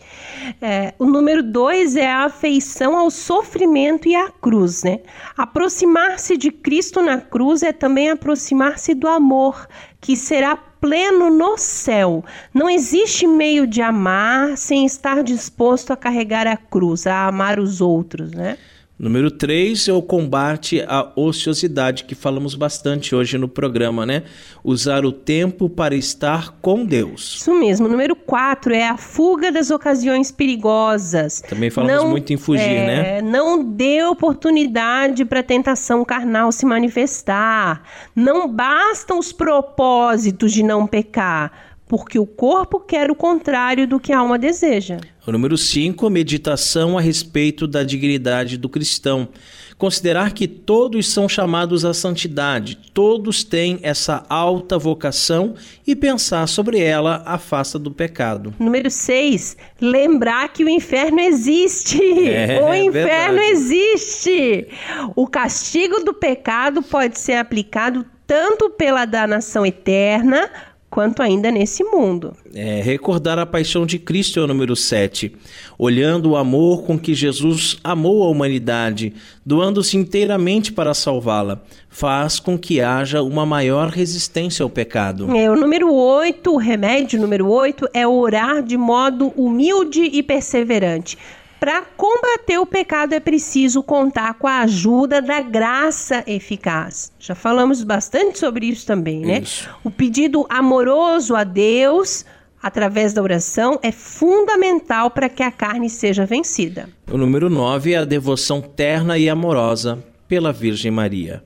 [0.62, 5.02] É, o número dois é a afeição ao sofrimento e à cruz, né?
[5.36, 9.68] Aproximar-se de Cristo na cruz é também aproximar-se do amor,
[10.08, 12.24] que será pleno no céu.
[12.54, 17.82] Não existe meio de amar sem estar disposto a carregar a cruz, a amar os
[17.82, 18.58] outros, né?
[19.00, 24.24] Número 3 é o combate à ociosidade, que falamos bastante hoje no programa, né?
[24.64, 27.36] Usar o tempo para estar com Deus.
[27.36, 27.88] Isso mesmo.
[27.88, 31.42] Número 4 é a fuga das ocasiões perigosas.
[31.48, 33.22] Também falamos não, muito em fugir, é, né?
[33.22, 37.84] Não dê oportunidade para a tentação carnal se manifestar.
[38.16, 44.12] Não bastam os propósitos de não pecar porque o corpo quer o contrário do que
[44.12, 44.98] a alma deseja.
[45.26, 49.30] O número 5, meditação a respeito da dignidade do cristão.
[49.78, 55.54] Considerar que todos são chamados à santidade, todos têm essa alta vocação
[55.86, 58.56] e pensar sobre ela afasta do pecado.
[58.58, 62.02] Número 6, lembrar que o inferno existe.
[62.28, 63.52] É, o inferno verdade.
[63.52, 64.68] existe.
[65.16, 70.50] O castigo do pecado pode ser aplicado tanto pela danação eterna
[70.98, 72.34] quanto ainda nesse mundo.
[72.56, 75.32] É, recordar a paixão de Cristo é o número 7.
[75.78, 79.14] Olhando o amor com que Jesus amou a humanidade,
[79.46, 85.30] doando-se inteiramente para salvá-la, faz com que haja uma maior resistência ao pecado.
[85.38, 91.16] É, o número 8, o remédio número 8 é orar de modo humilde e perseverante.
[91.60, 97.12] Para combater o pecado é preciso contar com a ajuda da graça eficaz.
[97.20, 99.40] Já falamos bastante sobre isso também, né?
[99.40, 99.68] Isso.
[99.84, 102.26] O pedido amoroso a Deus
[102.62, 106.90] através da oração é fundamental para que a carne seja vencida.
[107.12, 111.44] O número 9 é a devoção terna e amorosa pela Virgem Maria.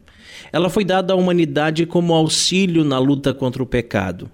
[0.52, 4.30] Ela foi dada à humanidade como auxílio na luta contra o pecado.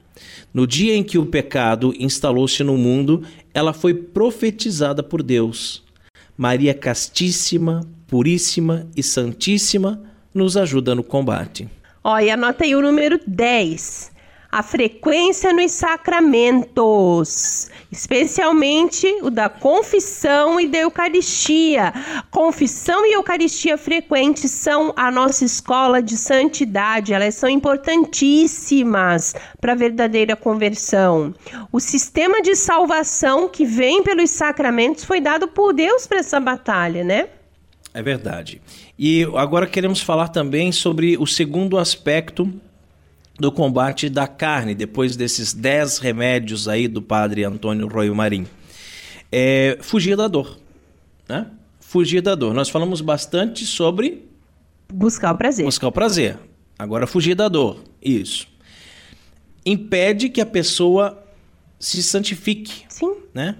[0.54, 3.22] No dia em que o pecado instalou-se no mundo,
[3.58, 5.84] ela foi profetizada por Deus.
[6.38, 10.00] Maria Castíssima, Puríssima e Santíssima
[10.32, 11.68] nos ajuda no combate.
[12.04, 14.12] Olha, anota aí o número 10
[14.52, 21.94] a frequência nos sacramentos, especialmente o da confissão e da Eucaristia.
[22.32, 29.76] Confissão e Eucaristia frequente são a nossa escola de santidade, elas são importantíssimas para a
[29.76, 31.36] verdadeira conversão.
[31.72, 37.04] O sistema de salvação que vem pelos sacramentos foi dado por Deus para essa batalha,
[37.04, 37.28] né?
[37.94, 38.62] É verdade.
[38.98, 42.52] E agora queremos falar também sobre o segundo aspecto
[43.40, 48.48] do combate da carne, depois desses dez remédios aí do padre Antônio Royo Marim.
[49.32, 50.58] É, fugir da dor.
[51.28, 51.46] Né?
[51.80, 52.54] Fugir da dor.
[52.54, 54.26] Nós falamos bastante sobre.
[54.92, 55.66] Buscar o prazer.
[55.66, 56.38] Buscar o prazer.
[56.80, 57.84] Agora, fugir da dor.
[58.02, 58.48] Isso.
[59.66, 61.24] Impede que a pessoa
[61.80, 62.86] se santifique.
[62.90, 63.16] Sim.
[63.34, 63.56] Né?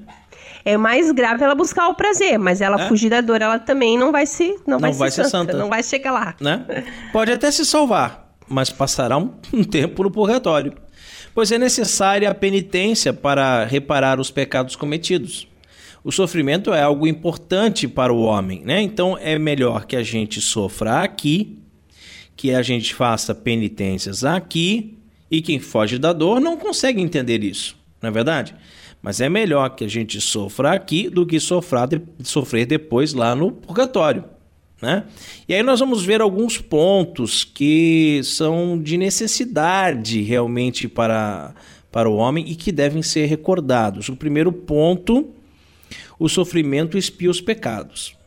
[0.64, 2.88] É mais grave ela buscar o prazer, mas ela é?
[2.88, 5.58] fugir da dor, ela também não vai se não, não vai, vai ser, santa, santa,
[5.58, 6.36] não vai chegar lá.
[6.42, 6.66] Né?
[7.14, 10.74] Pode até se salvar, mas passará um, um tempo no purgatório.
[11.34, 15.48] Pois é necessária a penitência para reparar os pecados cometidos.
[16.04, 18.82] O sofrimento é algo importante para o homem, né?
[18.82, 21.60] Então é melhor que a gente sofra aqui,
[22.36, 24.98] que a gente faça penitências aqui,
[25.30, 28.56] e quem foge da dor não consegue entender isso, não é verdade?
[29.02, 33.36] Mas é melhor que a gente sofra aqui do que sofrer, de, sofrer depois lá
[33.36, 34.24] no purgatório.
[34.82, 35.06] Né?
[35.48, 41.56] E aí nós vamos ver alguns pontos que são de necessidade realmente para,
[41.92, 44.08] para o homem e que devem ser recordados.
[44.10, 45.30] O primeiro ponto,
[46.20, 48.18] o sofrimento expia os pecados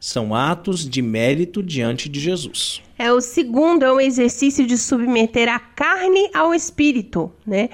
[0.00, 2.80] são atos de mérito diante de Jesus.
[2.98, 7.68] É o segundo é um exercício de submeter a carne ao espírito, né?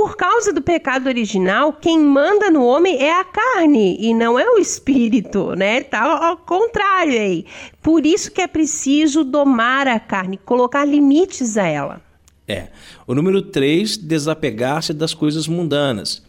[0.00, 4.48] Por causa do pecado original, quem manda no homem é a carne e não é
[4.48, 5.82] o espírito, né?
[5.82, 7.44] Tá ao contrário aí.
[7.82, 12.00] Por isso que é preciso domar a carne, colocar limites a ela.
[12.48, 12.68] É.
[13.06, 16.22] O número 3, desapegar-se das coisas mundanas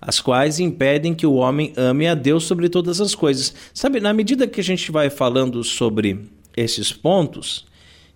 [0.00, 3.54] as quais impedem que o homem ame a Deus sobre todas as coisas.
[3.74, 7.66] Sabe, na medida que a gente vai falando sobre esses pontos,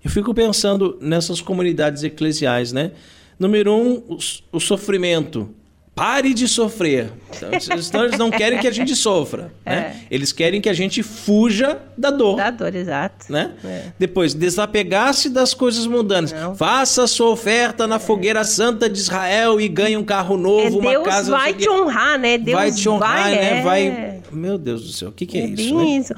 [0.02, 2.92] eu fico pensando nessas comunidades eclesiais, né?
[3.38, 4.18] Número um, o,
[4.52, 5.54] o sofrimento.
[5.94, 7.12] Pare de sofrer.
[7.36, 9.52] Então, eles não querem que a gente sofra.
[9.64, 9.74] Né?
[9.74, 9.96] É.
[10.10, 12.36] Eles querem que a gente fuja da dor.
[12.36, 13.30] Da dor, exato.
[13.30, 13.52] Né?
[13.64, 13.82] É.
[13.98, 16.32] Depois, desapegar-se das coisas mundanas.
[16.32, 16.54] Não.
[16.56, 20.90] Faça sua oferta na fogueira santa de Israel e ganhe um carro novo, é, uma
[20.90, 21.30] Deus casa.
[21.30, 22.38] Deus vai te honrar, né?
[22.38, 23.58] Deus vai te honrar, vai, né?
[23.58, 23.62] É.
[23.62, 24.21] Vai.
[24.32, 25.76] Meu Deus do céu, o que, que é, é isso?
[25.76, 25.96] Bem né?
[25.96, 26.14] isso.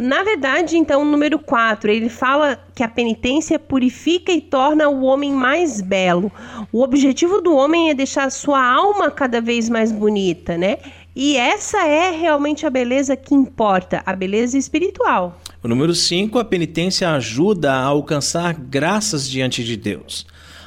[0.00, 5.02] Na verdade, então, o número 4, ele fala que a penitência purifica e torna o
[5.02, 6.30] homem mais belo.
[6.72, 10.78] O objetivo do homem é deixar a sua alma cada vez mais bonita, né?
[11.16, 15.40] E essa é realmente a beleza que importa, a beleza espiritual.
[15.62, 20.26] O número 5, a penitência ajuda a alcançar graças diante de Deus.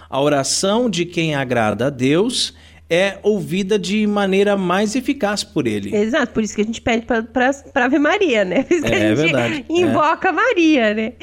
[0.09, 2.53] A oração de quem agrada a Deus
[2.89, 5.93] é ouvida de maneira mais eficaz por ele.
[5.95, 8.63] Exato, por isso que a gente pede para Ave Maria, né?
[8.67, 9.65] Por isso que é, a gente verdade.
[9.69, 10.31] invoca é.
[10.31, 11.13] Maria, né?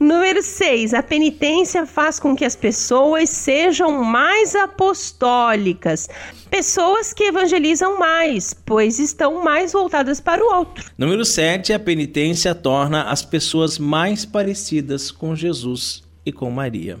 [0.00, 0.94] Número 6.
[0.94, 6.08] A penitência faz com que as pessoas sejam mais apostólicas.
[6.50, 10.84] Pessoas que evangelizam mais, pois estão mais voltadas para o outro.
[10.96, 11.72] Número 7.
[11.72, 16.98] A penitência torna as pessoas mais parecidas com Jesus e com Maria.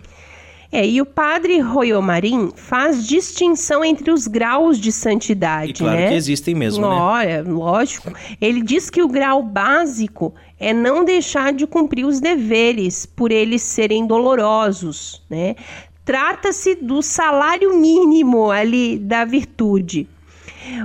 [0.70, 5.70] É, e o padre Royomarim faz distinção entre os graus de santidade.
[5.70, 6.08] E claro né?
[6.08, 6.94] que existem mesmo, né?
[6.94, 8.12] Olha, lógico.
[8.38, 13.62] Ele diz que o grau básico é não deixar de cumprir os deveres por eles
[13.62, 15.56] serem dolorosos, né?
[16.04, 20.06] Trata-se do salário mínimo ali da virtude.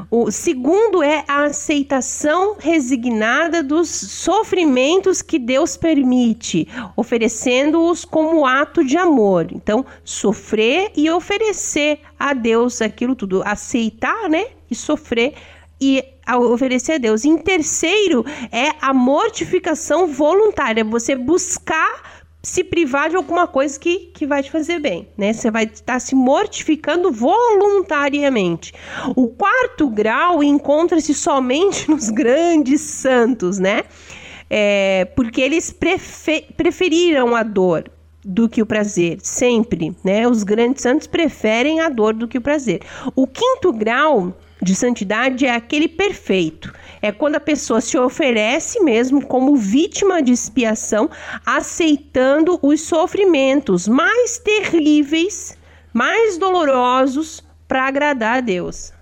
[0.10, 8.98] O segundo é a aceitação resignada dos sofrimentos que Deus permite, oferecendo-os como ato de
[8.98, 9.48] amor.
[9.52, 14.48] Então, sofrer e oferecer a Deus aquilo tudo, aceitar, né?
[14.70, 15.34] E sofrer
[15.80, 17.26] e oferecer a Deus.
[17.26, 22.13] Em terceiro é a mortificação voluntária, você buscar
[22.46, 25.32] se privar de alguma coisa que, que vai te fazer bem, né?
[25.32, 28.74] Você vai estar se mortificando voluntariamente.
[29.16, 33.84] O quarto grau encontra-se somente nos grandes santos, né?
[34.50, 37.90] É, porque eles prefer, preferiram a dor
[38.26, 40.28] do que o prazer, sempre, né?
[40.28, 42.82] Os grandes santos preferem a dor do que o prazer.
[43.16, 46.74] O quinto grau de santidade é aquele perfeito.
[47.04, 51.10] É quando a pessoa se oferece mesmo como vítima de expiação,
[51.46, 55.58] aceitando os sofrimentos mais terríveis,
[55.94, 58.94] mais dolorosos para agradar a Deus.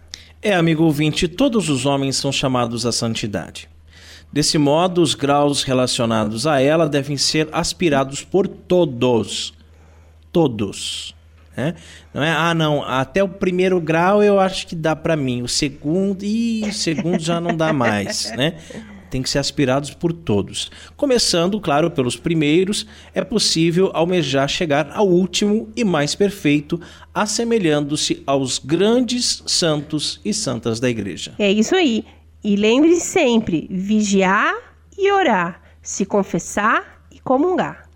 [0.41, 3.69] É, amigo ouvinte, todos os homens são chamados à santidade.
[4.33, 9.53] Desse modo, os graus relacionados a ela devem ser aspirados por todos.
[10.31, 11.13] Todos.
[11.55, 11.75] Né?
[12.13, 15.47] Não é, ah, não, até o primeiro grau eu acho que dá para mim, o
[15.47, 18.55] segundo, e o segundo já não dá mais, né?
[19.09, 20.71] Tem que ser aspirados por todos.
[20.95, 26.79] Começando, claro, pelos primeiros, é possível almejar chegar ao último e mais perfeito,
[27.13, 31.33] assemelhando-se aos grandes santos e santas da igreja.
[31.37, 32.05] É isso aí.
[32.41, 34.55] E lembre se sempre: vigiar
[34.97, 37.90] e orar, se confessar e comungar.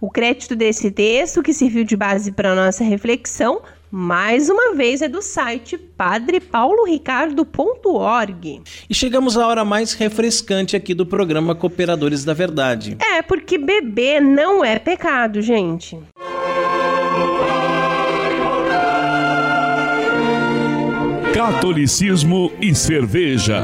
[0.00, 5.02] O crédito desse texto, que serviu de base para a nossa reflexão, mais uma vez
[5.02, 8.62] é do site padrepauloricardo.org.
[8.88, 12.96] E chegamos à hora mais refrescante aqui do programa Cooperadores da Verdade.
[12.98, 15.98] É, porque beber não é pecado, gente.
[21.34, 23.62] Catolicismo e cerveja.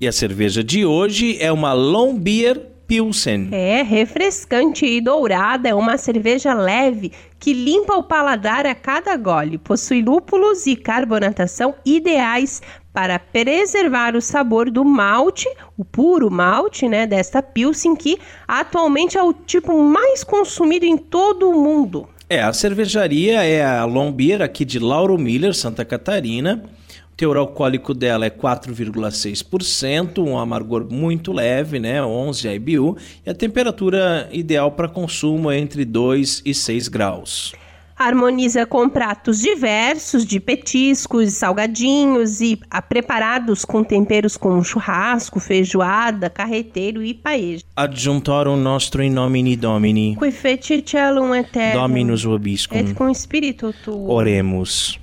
[0.00, 3.48] E a cerveja de hoje é uma Long Beer Pilsen.
[3.50, 9.58] É refrescante e dourada, é uma cerveja leve que limpa o paladar a cada gole.
[9.58, 17.04] Possui lúpulos e carbonatação ideais para preservar o sabor do malte, o puro malte, né,
[17.04, 22.08] desta Pilsen que atualmente é o tipo mais consumido em todo o mundo.
[22.30, 26.77] É, a cervejaria é a Long Beer aqui de Lauro Miller, Santa Catarina
[27.18, 32.96] teor alcoólico dela é 4,6%, um amargor muito leve, né, 11 IBU,
[33.26, 37.52] e a temperatura ideal para consumo é entre 2 e 6 graus.
[37.96, 46.30] Harmoniza com pratos diversos de petiscos, salgadinhos e a, preparados com temperos como churrasco, feijoada,
[46.30, 47.64] carreteiro e paeja.
[47.74, 50.14] Adjuntorum nostro in nomine Domini.
[50.14, 51.80] Qui fecit eterno.
[51.80, 52.76] Dominus vobiscum.
[52.78, 54.08] Et com spiritu tuo.
[54.12, 55.00] Oremos.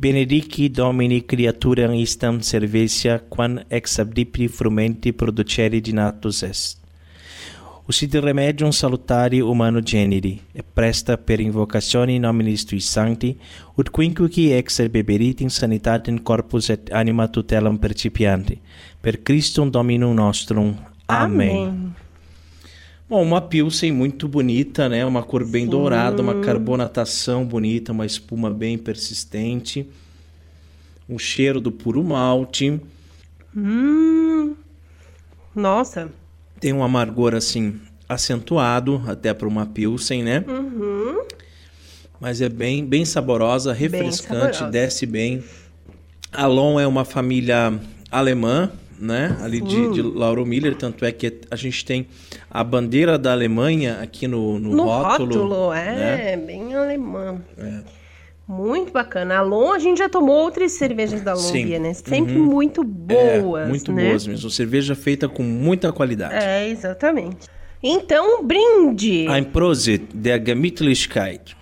[0.00, 6.78] Benedici Domini creatura istam cervecia quam ex abdipri frumenti producere dinatus est.
[7.86, 13.38] Usit remedium salutari humano generi, e presta per invocatione nominis tui sancti,
[13.74, 18.58] ut quinquici ex beberit in sanitatem corpus et anima tutelam percipianti,
[18.98, 20.74] per Christum Dominum nostrum.
[21.04, 21.66] Amém.
[21.66, 21.99] Amém.
[23.10, 25.04] Bom, uma pilsen muito bonita, né?
[25.04, 25.70] Uma cor bem Sim.
[25.70, 29.84] dourada, uma carbonatação bonita, uma espuma bem persistente,
[31.08, 32.80] um cheiro do puro malte.
[33.56, 34.54] Hum,
[35.52, 36.08] nossa.
[36.60, 40.44] Tem um amargor assim acentuado até para uma pilsen, né?
[40.46, 41.24] Uhum.
[42.20, 44.70] Mas é bem, bem saborosa, refrescante, bem saborosa.
[44.70, 45.42] desce bem.
[46.32, 47.76] Alon é uma família
[48.08, 48.70] alemã,
[49.00, 49.36] né?
[49.40, 52.06] Ali de, de Lauro Miller, tanto é que a gente tem
[52.50, 55.34] a bandeira da Alemanha aqui no, no, no rótulo.
[55.34, 56.36] rótulo é, né?
[56.36, 57.40] bem alemã.
[57.56, 58.00] É.
[58.46, 59.38] Muito bacana.
[59.38, 61.94] A Lon, a gente já tomou outras cervejas da Lombia, né?
[61.94, 62.46] Sempre uhum.
[62.46, 63.64] muito boas.
[63.64, 64.08] É, muito né?
[64.08, 64.50] boas mesmo.
[64.50, 66.34] Cerveja feita com muita qualidade.
[66.34, 67.46] É, exatamente.
[67.80, 69.28] Então, brinde!
[69.28, 71.59] Ein Prosit der Gemütlichkeit.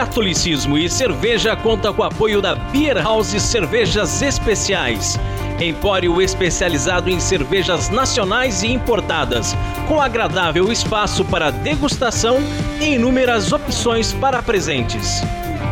[0.00, 5.20] Catolicismo e Cerveja conta com o apoio da Beer House Cervejas Especiais.
[5.60, 9.54] Empório especializado em cervejas nacionais e importadas,
[9.86, 12.38] com agradável espaço para degustação
[12.80, 15.20] e inúmeras opções para presentes.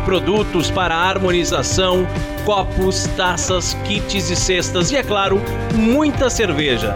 [0.05, 2.07] Produtos para harmonização,
[2.45, 5.41] copos, taças, kits e cestas e, é claro,
[5.73, 6.95] muita cerveja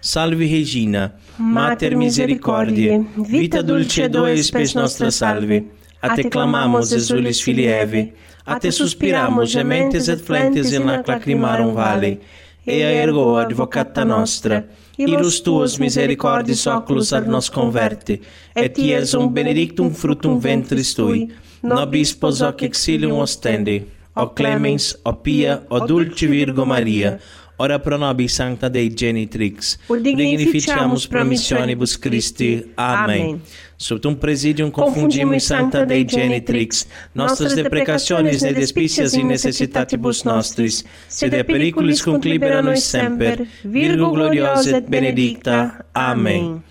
[0.00, 5.66] Salve Regina, Mater Misericordiae, vita dulcedo espes nostra salve
[6.04, 8.12] a te clamamos, exulis filii Eve,
[8.44, 12.18] a te suspiramos, gementes et flentes in lac lacrimarum vale,
[12.66, 14.64] ea ergo advocata nostra,
[15.00, 18.18] ilus tuos misericordis oculus ad nos converte,
[18.54, 21.30] et iesum benedictum fructum ventris tui,
[21.62, 23.80] nobis pos hoc exilium ostendi,
[24.14, 27.16] o clemens, o pia, o dulci Virgo Maria,
[27.58, 32.66] ora pro nobis sancta Dei genitrix, dignificiamus promissionibus Christi.
[32.76, 33.22] Amém.
[33.22, 33.42] Amém.
[33.76, 41.42] Sub um presidium confundimus sancta Dei genitrix, nostras deprecationes et despicias in necessitatibus nostris, sede
[41.44, 45.84] periculis conclibera nos semper, Virgo gloriosa et benedicta.
[45.92, 46.62] Amém.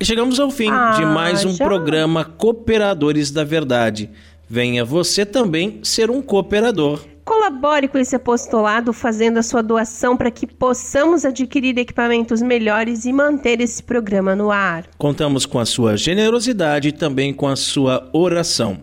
[0.00, 1.64] E chegamos ao fim ah, de mais um já?
[1.64, 4.10] programa Cooperadores da Verdade.
[4.48, 7.00] Venha você também ser um cooperador.
[7.24, 13.12] Colabore com esse apostolado fazendo a sua doação para que possamos adquirir equipamentos melhores e
[13.12, 14.84] manter esse programa no ar.
[14.98, 18.82] Contamos com a sua generosidade e também com a sua oração.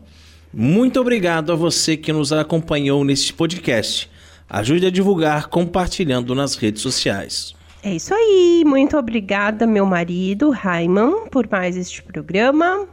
[0.51, 4.09] Muito obrigado a você que nos acompanhou neste podcast.
[4.49, 7.53] Ajude a divulgar compartilhando nas redes sociais.
[7.83, 8.63] É isso aí.
[8.65, 12.87] Muito obrigada, meu marido, Raiman, por mais este programa.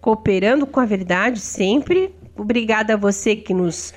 [0.00, 2.14] Cooperando com a verdade sempre.
[2.36, 3.92] Obrigada a você que nos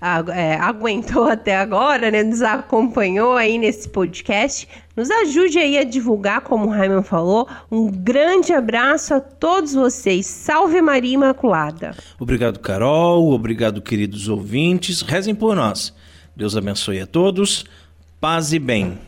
[0.00, 2.22] é, aguentou até agora, né?
[2.22, 4.68] Nos acompanhou aí nesse podcast.
[4.96, 7.48] Nos ajude aí a divulgar, como o Raiman falou.
[7.70, 10.26] Um grande abraço a todos vocês.
[10.26, 11.94] Salve Maria Imaculada.
[12.18, 13.32] Obrigado, Carol.
[13.32, 15.02] Obrigado, queridos ouvintes.
[15.02, 15.94] Rezem por nós.
[16.36, 17.64] Deus abençoe a todos.
[18.20, 19.07] Paz e bem.